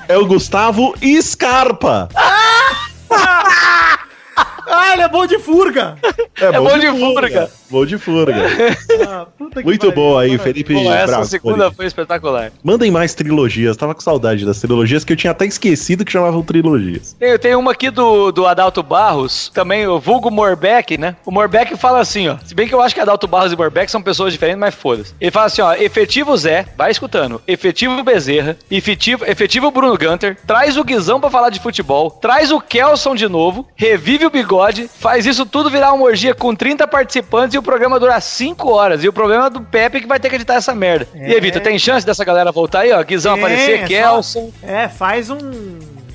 [0.07, 2.07] É o Gustavo Scarpa.
[2.15, 3.99] Ah,
[4.93, 5.97] ele é bom de furga.
[6.39, 7.49] É, bom de furga.
[7.69, 8.41] Bom de furga.
[9.07, 9.95] Ah, puta que Muito pariu.
[9.95, 10.38] bom aí.
[10.38, 12.51] Felipe Pô, essa segunda foi espetacular.
[12.63, 13.78] Mandem mais trilogias.
[13.78, 17.15] Tava com saudade das trilogias que eu tinha até esquecido que chamavam trilogias.
[17.19, 21.15] Tem, tem uma aqui do, do Adalto Barros, também o vulgo Morbeck, né?
[21.26, 22.38] O Morbeck fala assim, ó.
[22.45, 25.13] Se bem que eu acho que Adalto Barros e Morbeck são pessoas diferentes, mas foda-se.
[25.19, 25.74] Ele fala assim, ó.
[25.74, 27.41] Efetivo Zé, vai escutando.
[27.47, 32.59] Efetivo Bezerra, efetivo, efetivo Bruno Gunter, traz o Guizão pra falar de futebol, traz o
[32.59, 34.61] Kelson de novo, revive o bigode,
[34.99, 39.03] faz isso tudo virar uma orgia com 30 participantes e o programa durar 5 horas.
[39.03, 41.07] E o problema é do Pepe que vai ter que editar essa merda.
[41.16, 43.01] E aí, Vitor, tem chance dessa galera voltar aí, ó?
[43.03, 44.51] Guizão Tem, aparecer, é só- Kelson.
[44.64, 45.38] É, faz um.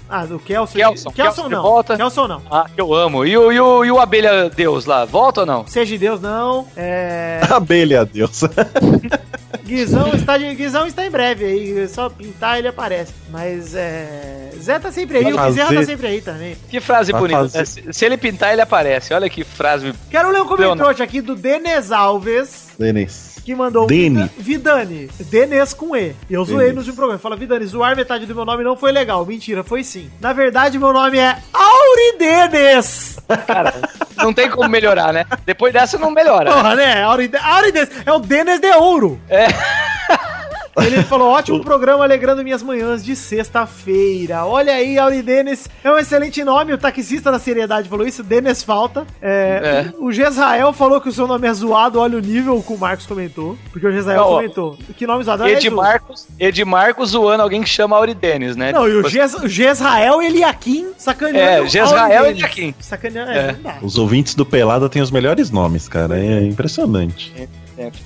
[0.09, 0.75] Ah, do Kelson.
[0.79, 1.63] Kelson, Kelson, Kelson não.
[1.63, 1.97] volta.
[1.97, 2.43] Kelson não.
[2.51, 3.25] Ah, que eu amo.
[3.27, 5.67] E o, e, o, e o Abelha Deus lá, volta ou não?
[5.67, 6.67] Seja de Deus, não.
[6.77, 7.41] É.
[7.51, 8.43] Abelha, Deus.
[9.67, 10.55] Guizão está, de...
[10.55, 11.81] Guizão está em breve aí.
[11.81, 13.13] é Só pintar ele aparece.
[13.31, 14.51] Mas é.
[14.61, 16.57] Zé tá sempre aí, Vai o Bezerra fazer- tá sempre aí também.
[16.71, 17.41] Que frase Vai bonita.
[17.41, 17.65] fazer- né?
[17.65, 19.13] Se, se ele pintar, ele aparece.
[19.13, 19.93] Olha que frase.
[20.11, 22.69] Quero ler um comentário aqui do Denis Alves.
[22.79, 23.36] Denis.
[23.47, 24.29] Que mandou Dene.
[24.37, 25.09] Vida- Vidani.
[25.31, 26.17] Denis com E.
[26.29, 26.73] Eu zoei Denis.
[26.75, 27.19] no último programa.
[27.21, 29.25] Fala, Vidani, zoar metade do meu nome não foi legal.
[29.25, 30.11] Mentira, foi sim.
[30.21, 33.21] Na verdade, meu nome é Auridenes.
[33.47, 33.73] Cara,
[34.17, 35.25] não tem como melhorar, né?
[35.45, 36.51] Depois dessa não melhora.
[36.53, 37.03] Porra, né?
[37.05, 37.89] Auride- Auridenes.
[38.05, 39.21] É o Denis de ouro.
[40.79, 44.45] Ele falou: ótimo programa alegrando minhas manhãs de sexta-feira.
[44.45, 45.69] Olha aí, Auri Denis.
[45.83, 46.73] É um excelente nome.
[46.73, 48.23] O taxista da seriedade falou isso.
[48.23, 49.07] Denis falta.
[49.23, 49.93] É, É.
[49.99, 51.99] O Gesrael falou que o seu nome é zoado.
[51.99, 53.57] Olha o nível que o Marcos comentou.
[53.73, 54.79] Porque o Gesrael Não, comentou.
[54.97, 55.45] Que nome zoado?
[55.45, 58.73] Aliás, o- Edmarcos, Edmarcos zoando alguém que chama Auridenes, né?
[58.73, 61.39] Não, e o Tipo, Ges- o Gesrael Eliakim sacaneando.
[61.39, 62.39] É, o Gesrael Auri Denis.
[62.55, 62.75] Eliakim.
[62.81, 63.57] Sacaneando, é, É.
[63.83, 66.19] Os ouvintes do Pelada têm os melhores nomes, cara.
[66.19, 67.33] É impressionante.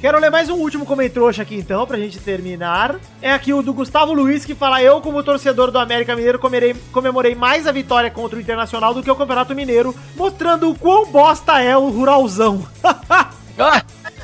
[0.00, 2.96] Quero ler mais um último comentrouxa aqui então, pra gente terminar.
[3.22, 6.74] É aqui o do Gustavo Luiz que fala: Eu, como torcedor do América Mineiro, comerei-
[6.92, 11.06] comemorei mais a vitória contra o Internacional do que o Campeonato Mineiro, mostrando o quão
[11.06, 12.66] bosta é o Ruralzão.
[13.62, 13.82] Ah,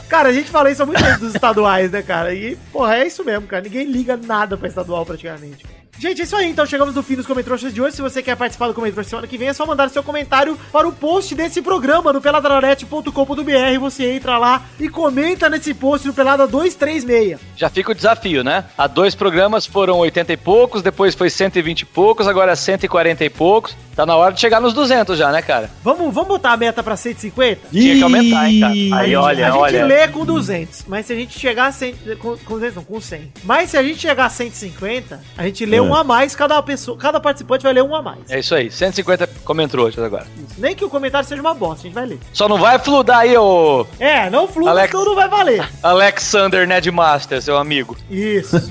[0.08, 2.32] cara, a gente fala isso há muito tempo dos estaduais, né, cara?
[2.32, 3.62] E, porra, é isso mesmo, cara.
[3.64, 5.66] Ninguém liga nada pra estadual praticamente.
[5.98, 6.50] Gente, é isso aí.
[6.50, 7.96] Então chegamos no fim dos Comentroxas de hoje.
[7.96, 10.86] Se você quer participar do Comentroxa semana que vem, é só mandar seu comentário para
[10.86, 13.78] o post desse programa no peladranet.com.br.
[13.80, 17.38] Você entra lá e comenta nesse post no Pelada 236.
[17.56, 18.64] já fica o desafio, né?
[18.76, 23.24] Há dois programas foram 80 e poucos, depois foi 120 e poucos, agora é 140
[23.24, 23.76] e poucos.
[23.94, 25.70] Tá na hora de chegar nos 200 já, né, cara?
[25.82, 27.68] Vamos, vamos botar a meta pra 150?
[27.72, 28.72] Tinha que aumentar, hein, cara?
[28.72, 31.72] Aí, a gente, olha, a gente lê com 200, mas se a gente chegar a
[31.72, 33.32] 100, com, com 200 não, com 100.
[33.42, 35.85] Mas se a gente chegar a 150, a gente lê É.
[35.90, 38.30] um a mais, cada pessoa, cada participante vai ler um a mais.
[38.30, 40.26] É isso aí, 150 comentou agora.
[40.36, 40.58] Isso.
[40.60, 42.18] Nem que o comentário seja uma bosta, a gente vai ler.
[42.32, 45.68] Só não vai fludar aí, ô É, não fluda, Alex- não vai valer.
[45.82, 47.96] Alexander Nedmaster, seu amigo.
[48.10, 48.56] Isso.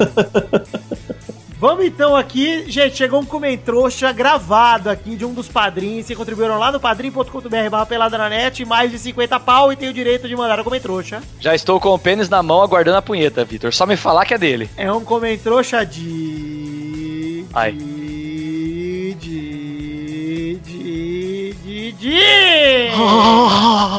[1.58, 6.60] Vamos então aqui, gente, chegou um comentrouxa gravado aqui de um dos padrinhos que contribuíram
[6.60, 10.28] lá no padrim.com.br barra pelada na net, mais de 50 pau e tem o direito
[10.28, 11.24] de mandar o comentrouxa.
[11.40, 13.74] Já estou com o pênis na mão aguardando a punheta, Vitor.
[13.74, 14.70] Só me falar que é dele.
[14.76, 16.55] É um comentrouxa de...
[17.56, 17.72] Ai.
[17.72, 19.16] De...
[19.16, 20.60] De...
[20.62, 21.54] De...
[21.54, 21.92] De...
[21.94, 22.20] De...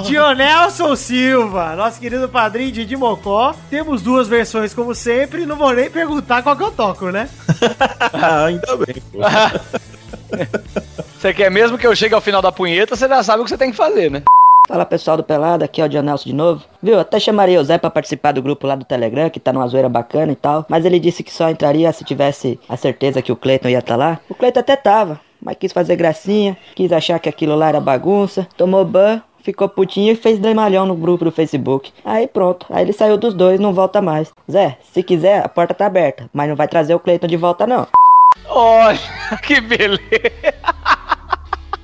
[0.05, 3.55] Dionelson Silva, nosso querido padrinho Didi Mocó.
[3.71, 5.47] Temos duas versões, como sempre.
[5.47, 7.31] Não vou nem perguntar qual que eu toco, né?
[8.13, 8.97] Ah, ainda bem.
[9.11, 9.19] pô.
[11.19, 13.51] Você quer mesmo que eu chegue ao final da punheta, você já sabe o que
[13.51, 14.23] você tem que fazer, né?
[14.67, 16.65] Fala pessoal do Pelado, aqui é o Dionelson de novo.
[16.83, 19.69] Viu, até chamaria o Zé pra participar do grupo lá do Telegram, que tá numa
[19.69, 20.67] zoeira bacana e tal.
[20.69, 23.95] Mas ele disse que só entraria se tivesse a certeza que o Cleiton ia estar
[23.95, 24.19] lá.
[24.29, 28.49] O Cleiton até tava, mas quis fazer gracinha, quis achar que aquilo lá era bagunça,
[28.57, 31.93] tomou ban, ficou putinho e fez dramalhão no grupo do Facebook.
[32.05, 34.33] Aí pronto, aí ele saiu dos dois não volta mais.
[34.51, 37.69] Zé, se quiser, a porta tá aberta, mas não vai trazer o Cleiton de volta
[37.69, 37.87] não.
[38.49, 38.99] Olha,
[39.47, 40.01] que beleza.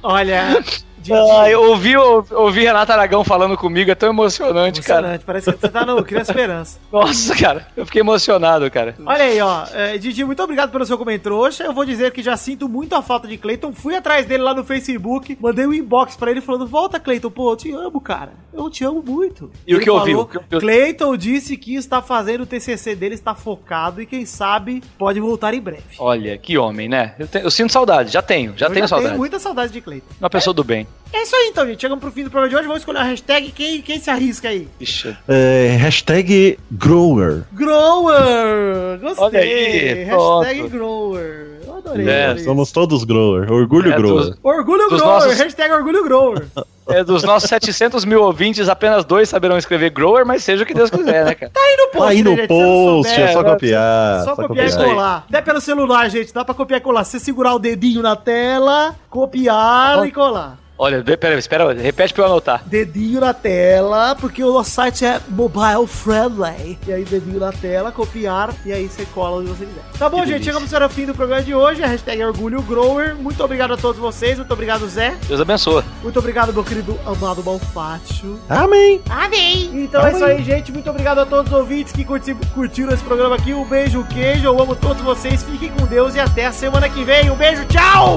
[0.03, 0.61] Olha,
[1.03, 5.01] Didi, Ai, ouvir, ouvir Renato Aragão falando comigo é tão emocionante, cara.
[5.01, 5.25] emocionante.
[5.25, 6.79] Parece que você tá no Criança Esperança.
[6.93, 8.95] Nossa, cara, eu fiquei emocionado, cara.
[9.05, 9.65] Olha aí, ó.
[9.73, 11.65] É, Didi, muito obrigado pelo seu comentrouxa.
[11.65, 13.73] Eu vou dizer que já sinto muito a falta de Cleiton.
[13.73, 17.53] Fui atrás dele lá no Facebook, mandei um inbox pra ele falando: Volta, Cleiton, pô,
[17.53, 18.33] eu te amo, cara.
[18.53, 19.51] Eu te amo muito.
[19.67, 20.13] E o Ele que ouviu?
[20.19, 20.61] falou, O que ouviu?
[20.61, 25.55] Cleiton disse que está fazendo o TCC dele, está focado e quem sabe pode voltar
[25.55, 25.83] em breve.
[25.99, 27.15] Olha, que homem, né?
[27.19, 29.09] Eu, te- eu sinto saudade, já tenho, já Eu tenho já saudade.
[29.11, 30.07] tenho muita saudade de Cleiton.
[30.21, 30.87] Uma pessoa do bem.
[31.15, 31.81] É isso aí então, gente.
[31.81, 32.67] Chegamos pro fim do programa de hoje.
[32.67, 33.53] Vamos escolher a hashtag.
[33.53, 34.67] Quem, quem se arrisca aí?
[34.81, 35.15] Ixi.
[35.29, 37.43] É, hashtag Grower.
[37.53, 38.99] Grower!
[39.01, 39.25] Gostei!
[39.25, 40.69] Olha aí, hashtag.
[40.69, 41.47] Grower.
[41.67, 42.09] Eu adorei.
[42.09, 42.45] É, adorei.
[42.45, 43.51] Somos todos Grower.
[43.53, 44.25] Orgulho É, Grower.
[44.25, 46.45] dos- Orgulho dos Grower, nossos- hashtag Orgulho Grower.
[46.89, 50.75] É, dos nossos 700 mil ouvintes, apenas dois saberão escrever grower, mas seja o que
[50.75, 51.53] Deus quiser, né, cara?
[51.53, 54.25] Tá aí no post, Aí no né, post, souber, é só né, copiar.
[54.25, 54.89] Só copiar e Isso aí.
[54.91, 55.25] colar.
[55.29, 56.35] Até pelo celular, gente.
[56.35, 57.05] Dá pra copiar e colar.
[57.05, 60.59] Se você segurar o dedinho na tela, copiar e colar.
[60.85, 62.61] Olha, vê- pera, espera, repete pra eu anotar.
[62.67, 66.77] Dedinho na tela, porque o nosso site é mobile friendly.
[66.85, 69.83] E aí, dedinho na tela, copiar, e aí você cola onde você quiser.
[69.97, 70.33] Tá bom, Que gente?
[70.33, 70.53] delícia.
[70.53, 71.85] Chegamos para o fim do programa de hoje.
[71.85, 73.15] A hashtag é Orgulho Grower.
[73.15, 74.39] Muito obrigado a todos vocês.
[74.39, 75.15] Muito obrigado, Zé.
[75.29, 75.85] Deus abençoe.
[76.03, 78.41] Muito obrigado, meu querido amado Malfátio.
[78.49, 79.01] Amém.
[79.09, 79.71] Amém.
[79.85, 80.73] Então é isso aí, gente.
[80.73, 83.55] Muito obrigado a todos os ouvintes que curti- curtiram esse programa aqui.
[83.55, 84.47] Um beijo, um queijo.
[84.47, 85.45] Eu amo todos vocês.
[85.45, 87.31] Fiquem com Deus e até a semana que vem.
[87.31, 88.17] Um beijo, tchau!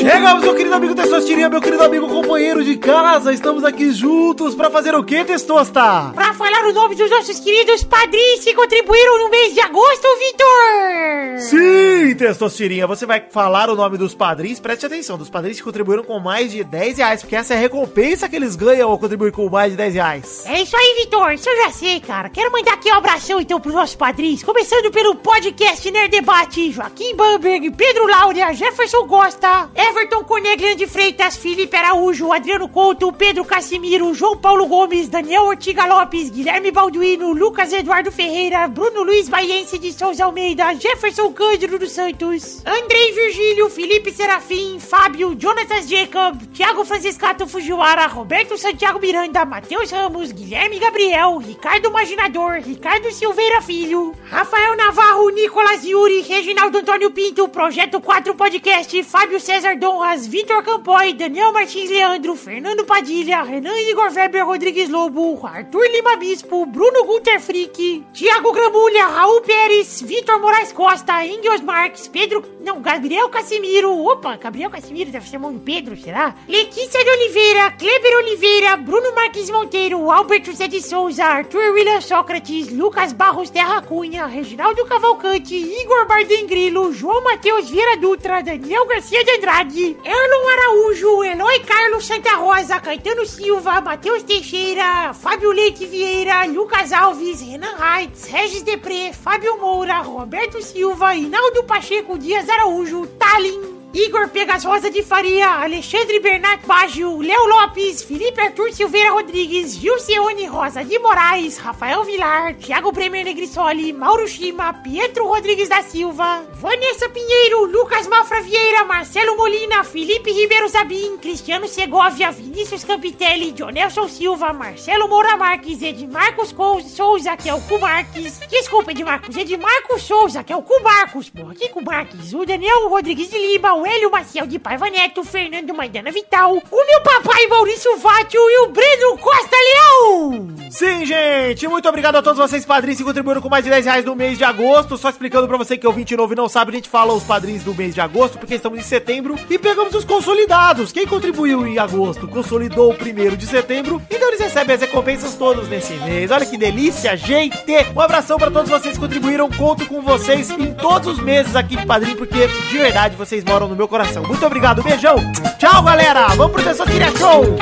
[0.00, 3.34] Chegamos, meu querido amigo Testostirinha, meu querido amigo companheiro de casa.
[3.34, 6.10] Estamos aqui juntos pra fazer o que, Testosta?
[6.14, 11.38] Pra falar o nome dos nossos queridos padrinhos que contribuíram no mês de agosto, Vitor!
[11.40, 14.58] Sim, Testostirinha, você vai falar o nome dos padrinhos.
[14.58, 17.60] Preste atenção, dos padrinhos que contribuíram com mais de 10 reais, porque essa é a
[17.60, 20.44] recompensa que eles ganham ao contribuir com mais de 10 reais.
[20.46, 21.30] É isso aí, Vitor.
[21.32, 22.30] Isso eu já sei, cara.
[22.30, 24.42] Quero mandar aqui um abração, então, pros nossos padrinhos.
[24.42, 31.36] Começando pelo podcast Nerd Debate, Joaquim Bamberg, Pedro Laura, Jefferson Costa, Everton Coneglian de Freitas,
[31.36, 37.72] Felipe Araújo, Adriano Couto, Pedro Casimiro, João Paulo Gomes, Daniel Ortiga Lopes, Guilherme Balduino, Lucas
[37.72, 44.12] Eduardo Ferreira, Bruno Luiz Baiense de Souza Almeida, Jefferson Cândido dos Santos, Andrei Virgílio, Felipe
[44.12, 51.90] Serafim, Fábio, Jonatas Jacob, Thiago Franciscato Fujiwara, Roberto Santiago Miranda, Matheus Ramos, Guilherme Gabriel, Ricardo
[51.90, 59.40] Maginador, Ricardo Silveira Filho, Rafael Navarro, Nicolas Yuri, Reginaldo Antônio Pinto, Projeto 4 Podcast, Fábio
[59.40, 65.88] César Donras, Vitor Campoy, Daniel Martins Leandro, Fernando Padilha, Renan Igor Weber Rodrigues Lobo, Arthur
[65.90, 72.44] Lima Bispo, Bruno Gunter Frick, Thiago Gramulha, Raul Pérez, Vitor Moraes Costa, Engels Marques, Pedro,
[72.60, 76.34] não, Gabriel Casimiro, opa, Gabriel Casimiro deve ser irmão do Pedro, será?
[76.46, 82.70] Letícia de Oliveira, Kleber Oliveira, Bruno Marques Monteiro, Albert José de Souza, Arthur William Sócrates,
[82.70, 89.24] Lucas Barros Terra Cunha, Reginaldo Cavalcante, Igor Bardem Grilo, João Matheus Vieira Dutra, Daniel Garcia
[89.24, 96.44] de Andrade, Erlon Araújo, Eloy Carlos Santa Rosa, Caetano Silva, Matheus Teixeira, Fábio Leite Vieira,
[96.46, 103.79] Lucas Alves, Renan Reitz, Regis Depré, Fábio Moura, Roberto Silva, Inaldo Pacheco Dias Araújo, Tallin,
[103.92, 110.46] Igor Pegas Rosa de Faria, Alexandre Bernard Baggio, Léo Lopes, Felipe Arthur Silveira Rodrigues, Gilceone
[110.46, 117.08] Rosa de Moraes, Rafael Vilar, Thiago Bremer Negrisoli, Mauro Shima, Pietro Rodrigues da Silva, Vanessa
[117.08, 124.52] Pinheiro, Lucas Mafra Vieira, Marcelo Molina, Felipe Ribeiro Zabim, Cristiano Segovia, Vinícius Campitelli, Jonelson Silva,
[124.52, 126.54] Marcelo Moura Marques, Edmarcos
[126.86, 131.28] Souza, que é o Cu Marques, desculpa Edmarcos, Edmarcos Souza, que é o Cu Marcos,
[131.28, 135.22] porra, que Cu Marques, o Daniel Rodrigues de Lima, o Hélio Maciel de Paiva Neto,
[135.22, 140.48] o Fernando Maidana Vital, o meu papai Maurício Vátio e o Breno Costa Leão!
[140.70, 144.04] Sim, gente, muito obrigado a todos vocês padrinhos que contribuíram com mais de 10 reais
[144.04, 144.96] no mês de agosto.
[144.98, 147.64] Só explicando pra você que é novo e não sabe, a gente fala os padrinhos
[147.64, 150.92] do mês de agosto, porque estamos em setembro e pegamos os consolidados.
[150.92, 155.68] Quem contribuiu em agosto consolidou o primeiro de setembro, então eles recebem as recompensas todos
[155.68, 156.30] nesse mês.
[156.30, 157.56] Olha que delícia, gente!
[157.96, 161.76] Um abração pra todos vocês que contribuíram, conto com vocês em todos os meses aqui
[161.76, 164.24] de padrinho, porque de verdade vocês moram no meu coração.
[164.24, 165.16] Muito obrigado, beijão!
[165.58, 166.26] Tchau, galera!
[166.34, 167.56] Vamos pro Tessotira Show!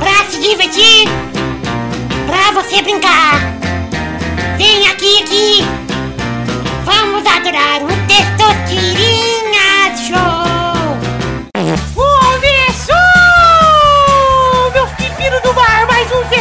[0.00, 1.08] Pra se divertir,
[2.26, 3.40] pra você brincar.
[4.56, 5.64] Vem aqui, aqui.
[6.84, 10.37] Vamos adorar o Testosterinha Show.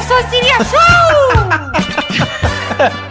[0.08, 0.78] Um Testosterinha Show!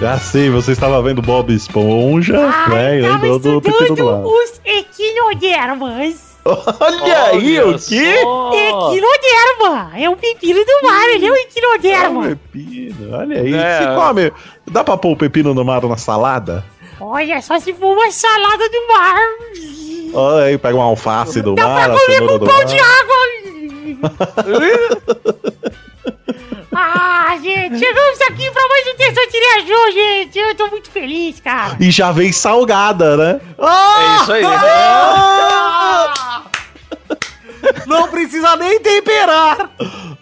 [0.00, 2.36] Já sei, você estava vendo Bob Esponja,
[2.68, 2.98] né?
[2.98, 4.26] E tava lembrou do Pepino do estudando Mar.
[4.26, 6.32] os equinodermas.
[6.44, 8.14] Olha aí, o quê?
[8.16, 9.92] Equinoderma!
[9.96, 12.22] É o pepino do mar, ele é o É um equinoderma.
[12.52, 13.54] pepino, olha aí.
[13.54, 13.78] É.
[13.78, 14.32] Você come.
[14.68, 16.64] Dá pra pôr o pepino no mar na salada?
[17.00, 19.20] Olha, só se for uma salada do mar.
[20.14, 22.64] Olha aí, pega uma alface do Dá mar, pra a comer com do pão mar.
[22.64, 23.16] de água.
[26.74, 30.38] ah, gente, chegamos aqui pra mais um Terça-feira Show, gente.
[30.38, 31.76] Eu tô muito feliz, cara.
[31.80, 33.40] E já vem salgada, né?
[33.58, 34.42] É isso aí.
[37.86, 39.70] Não precisa nem temperar!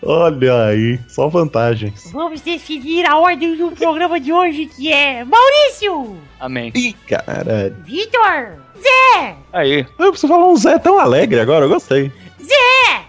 [0.03, 2.11] Olha aí, só vantagens.
[2.13, 6.73] Vamos definir a ordem do programa de hoje, que é Maurício, Amém.
[6.75, 7.77] Ih, caralho.
[7.85, 9.87] Vitor, Zé, Aí.
[9.99, 12.11] Eu preciso falar um Zé tão alegre agora, eu gostei.
[12.43, 13.03] Zé,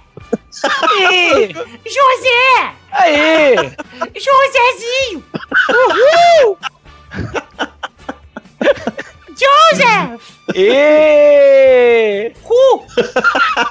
[0.63, 1.53] Aí.
[1.85, 3.55] José, Aí.
[4.15, 5.23] Josézinho.
[5.69, 6.57] Uhul!
[9.29, 10.31] Joseph!
[10.53, 12.31] E...
[12.43, 12.85] Cu!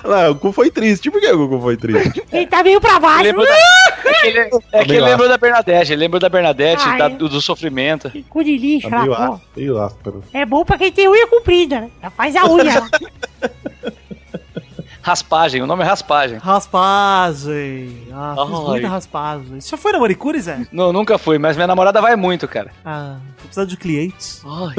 [0.09, 1.11] Não, o cu foi triste.
[1.11, 2.23] Por que o cu foi triste?
[2.33, 3.33] Ele tá meio pra baixo.
[3.33, 6.83] Da- É que ele, é que ele Meio lembrou da Bernadette, ele lembrou da Bernadette,
[6.87, 7.11] Ah, da- é.
[7.11, 8.11] do, sofrimento.
[8.29, 9.23] Cu de lixo, Tá lá, meio pô.
[9.23, 10.25] áspero, meio áspero.
[10.33, 11.91] É bom pra quem tem unha comprida, né?
[12.03, 12.83] Já faz a unha.
[15.03, 16.39] Raspagem, o nome é raspagem.
[16.39, 18.09] Raspagem.
[18.13, 18.63] Ah, fiz Ai.
[18.67, 19.61] muita raspagem.
[19.61, 20.67] Você já foi na manicure, Zé?
[20.71, 22.71] Não, nunca fui, mas minha namorada vai muito, cara.
[22.85, 24.43] Ah, tô precisando de clientes.
[24.45, 24.75] Ai.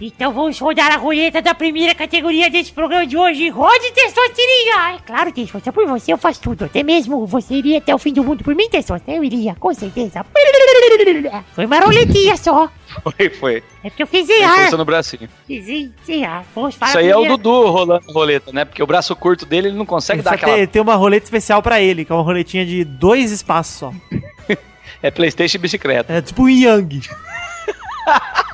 [0.00, 3.48] Então vamos rodar a roleta da primeira categoria desse programa de hoje.
[3.48, 4.94] Rode Testosterinha!
[4.94, 6.64] É claro, Testosta, por você eu faço tudo.
[6.64, 9.10] Até mesmo você iria até o fim do mundo por mim, Testosta.
[9.10, 10.24] Eu iria, com certeza.
[11.54, 12.68] Foi uma roletinha só.
[13.02, 13.62] Foi, foi.
[13.84, 14.56] É porque eu fiz Tem em ar.
[14.60, 15.28] força no bracinho.
[15.46, 16.44] Fiz em- em ar.
[16.54, 18.64] Vamos para Isso aí é o Dudu rolando a roleta, né?
[18.64, 20.54] Porque o braço curto dele, ele não consegue Ele dar aquela...
[20.56, 23.92] tem, tem uma roleta especial pra ele, que é uma roletinha de dois espaços só.
[25.00, 26.12] É Playstation e bicicleta.
[26.12, 27.08] É tipo um Yang.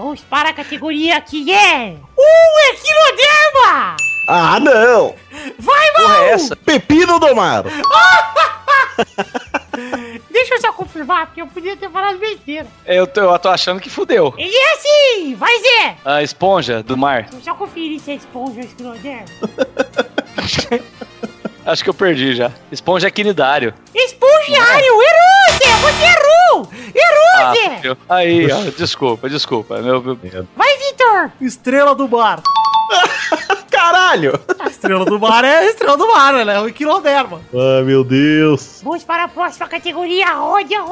[0.00, 1.94] Vamos para a categoria que é...
[2.18, 3.96] Um Equinoderma!
[4.26, 5.14] Ah, não!
[5.58, 6.14] Vai, mano!
[6.22, 6.56] é essa?
[6.56, 7.64] Pepino do mar!
[10.30, 12.66] Deixa eu só confirmar, porque eu podia ter falado besteira.
[12.86, 14.32] Eu tô, eu tô achando que fudeu.
[14.38, 15.34] Ele é assim!
[15.34, 15.96] Vai, Zé!
[16.02, 17.24] A esponja do mar.
[17.24, 19.26] Deixa eu só conferir se é esponja ou esquinoderma.
[21.66, 22.50] Acho que eu perdi já.
[22.72, 23.74] Esponja é quinidário.
[23.94, 24.94] Espongiário!
[24.94, 25.76] Errou, Zé!
[25.82, 26.29] Você errou!
[26.58, 27.76] Errou, Ah, Zé!
[27.76, 27.96] fudeu.
[28.08, 29.78] Aí, ó, desculpa, desculpa.
[29.80, 30.18] Meu, meu-
[30.56, 31.30] Vai, Vitor!
[31.40, 32.42] Estrela do mar.
[33.70, 34.38] Caralho!
[34.58, 36.56] A estrela do mar é a estrela do mar, né?
[36.56, 37.40] É o Equinoderma.
[37.54, 38.80] Ai, meu Deus!
[38.82, 40.82] Vamos para a próxima categoria, Rode a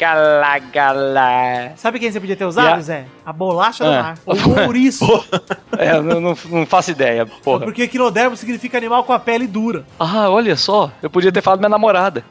[0.00, 0.94] Roleta!
[0.94, 1.72] José!
[1.76, 2.82] Sabe quem você podia ter usado, Yeah.
[2.82, 3.04] Zé?
[3.24, 4.02] A bolacha do Ah.
[4.02, 4.18] mar.
[4.26, 5.04] O ouriço.
[5.76, 7.64] É, eu não, não, não faço ideia, porra.
[7.64, 9.84] Porque Equinodermo significa animal com a pele dura.
[9.98, 10.88] Ah, olha só.
[11.02, 12.22] Eu podia ter falado minha namorada.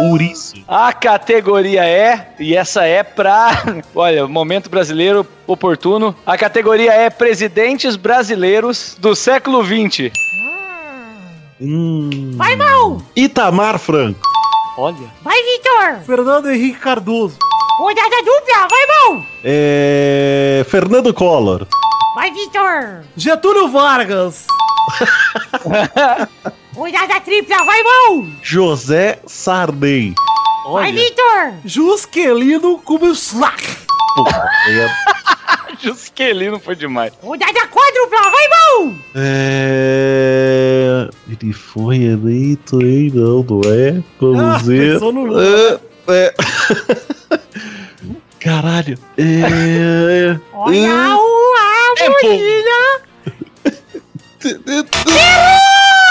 [0.00, 0.56] Ouriço.
[0.66, 3.50] A categoria é, e essa é pra.
[3.94, 6.12] Olha, momento brasileiro oportuno.
[6.26, 10.10] A categoria é Presidentes Brasileiros do século XX.
[11.60, 12.32] Hum.
[12.34, 13.00] Vai, Mal!
[13.14, 14.18] Itamar Franco.
[14.78, 15.12] Olha.
[15.22, 16.04] Vai, Vitor!
[16.06, 17.36] Fernando Henrique Cardoso.
[17.80, 18.68] Rodada dupla!
[18.70, 19.26] Vai, Mal!
[19.42, 20.64] É...
[20.68, 21.66] Fernando Collor.
[22.14, 23.02] Vai, Vitor!
[23.16, 24.46] Getúlio Vargas.
[26.76, 27.64] Rodada tripla!
[27.64, 28.24] Vai, Mal!
[28.40, 30.14] José Sarney.
[30.72, 31.54] Vai, Vitor!
[31.64, 33.76] Juscelino Kubitschek.
[34.16, 34.94] Puta merda.
[35.80, 37.12] Juscelino foi demais.
[37.22, 38.30] Rodada quádrupla!
[38.30, 38.94] Vai, Mal!
[39.14, 41.08] É...
[41.30, 43.12] Ele foi eleito, hein?
[43.14, 44.02] Não, não é?
[44.20, 44.92] Vamos Ah, ver.
[44.94, 45.80] pensou no Lula.
[46.08, 46.34] É, é.
[48.40, 48.98] Caralho.
[49.16, 50.38] É...
[50.52, 52.16] Olha o a Tempo.
[52.22, 53.00] bolina!
[54.66, 56.07] Errou!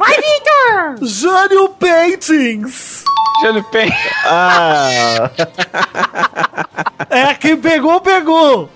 [0.00, 1.06] Vai, Vitor!
[1.06, 3.04] Jânio Paintings.
[3.42, 3.92] Jânio Pen.
[4.24, 5.30] Ah,
[7.10, 8.70] É, quem pegou, pegou.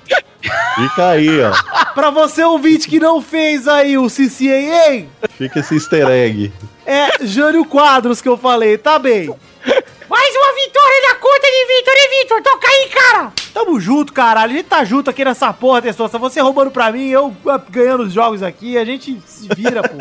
[0.74, 1.52] fica aí, ó.
[1.94, 5.06] Pra você ouvinte que não fez aí o CCAA,
[5.38, 6.52] Fica esse easter egg.
[6.84, 9.28] é Jânio Quadros que eu falei, tá bem.
[10.10, 12.42] Mais uma vitória na conta de Vitor, hein, Vitor?
[12.42, 13.32] Toca aí, cara!
[13.54, 14.52] Tamo junto, caralho.
[14.52, 16.18] A gente tá junto aqui nessa porra, Testosta.
[16.18, 17.34] Você roubando pra mim, eu
[17.70, 18.76] ganhando os jogos aqui.
[18.76, 19.96] A gente se vira, pô.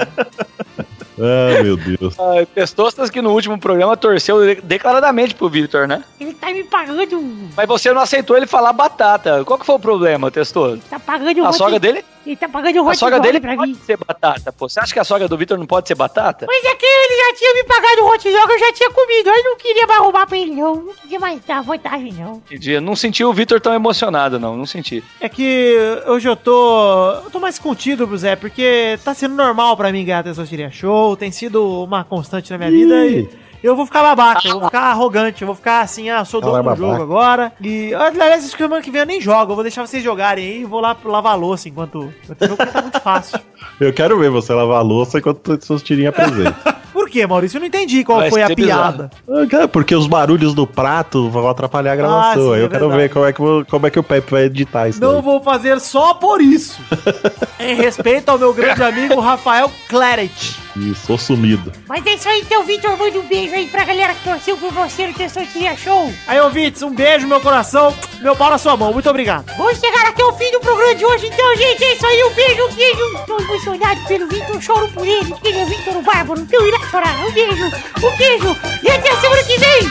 [1.19, 2.15] Ah, meu Deus.
[2.19, 6.03] Ah, Testostas que no último programa torceu de- declaradamente pro Victor, né?
[6.19, 7.21] Ele tá me pagando.
[7.55, 9.43] Mas você não aceitou ele falar batata.
[9.43, 10.81] Qual que foi o problema, Testoso?
[10.89, 12.03] Tá pagando A sogra dele?
[12.25, 13.79] Ele tá pagando A hot sogra dog dele pra pode mim.
[13.85, 14.69] ser batata, pô.
[14.69, 16.45] Você acha que a sogra do Victor não pode ser batata?
[16.47, 19.29] Mas é que ele já tinha me pagado hot dog, eu já tinha comido.
[19.29, 20.75] Eu não queria mais roubar pra ele, não.
[20.75, 22.35] Não queria mais dar vantagem, não.
[22.45, 22.71] Entendi.
[22.71, 24.55] Eu Não senti o Victor tão emocionado, não.
[24.55, 25.03] Não senti.
[25.19, 27.11] É que hoje eu tô.
[27.25, 31.17] Eu tô mais contido, Zé, porque tá sendo normal pra mim ganhar a Testosteria Show,
[31.17, 33.42] tem sido uma constante na minha vida e.
[33.63, 36.61] Eu vou ficar babaca, eu vou ficar arrogante, eu vou ficar assim, ah, sou dono
[36.61, 37.53] Fala do jogo agora.
[37.61, 40.65] E, aliás, semana que vem eu nem jogo, eu vou deixar vocês jogarem aí e
[40.65, 41.99] vou lá lavar louça enquanto.
[42.27, 43.39] o jogo tá muito fácil.
[43.79, 46.53] Eu quero ver você lavar a louça enquanto suas tirinhas presente.
[47.13, 47.57] Quê, Maurício?
[47.57, 49.11] Eu não entendi qual Vai foi a piada.
[49.29, 52.21] Ah, cara, Porque os barulhos do prato vão atrapalhar a gravação.
[52.21, 53.01] Ah, sim, Aí eu é quero verdade.
[53.03, 54.99] ver como é, que, como é que o Pepe vai editar isso.
[54.99, 55.21] Não daí.
[55.21, 56.81] vou fazer só por isso.
[57.59, 60.57] em respeito ao meu grande amigo Rafael Claret.
[60.75, 61.71] Ih, sou sumido.
[61.87, 62.97] Mas é isso aí, então, Vitor.
[62.97, 66.11] Manda um beijo aí pra galera que torceu por você no Testosteria Show.
[66.27, 68.91] Aí, ouvintes, um beijo meu coração, meu pau na sua mão.
[68.91, 69.45] Muito obrigado.
[69.55, 71.83] Vamos chegar até o fim do programa de hoje, então, gente.
[71.83, 73.25] É isso aí, um beijo, um beijo.
[73.27, 75.31] Tô emocionado pelo Vitor, choro por ele.
[75.43, 77.02] Ele é Vitor o Bárbaro, então irá chorar.
[77.03, 77.65] Um beijo,
[78.03, 79.81] um beijo e até a semana que vem.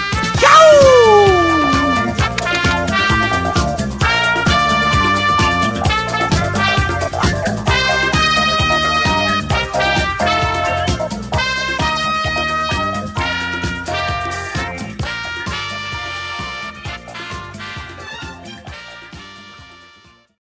[0.41, 1.42] Tchau!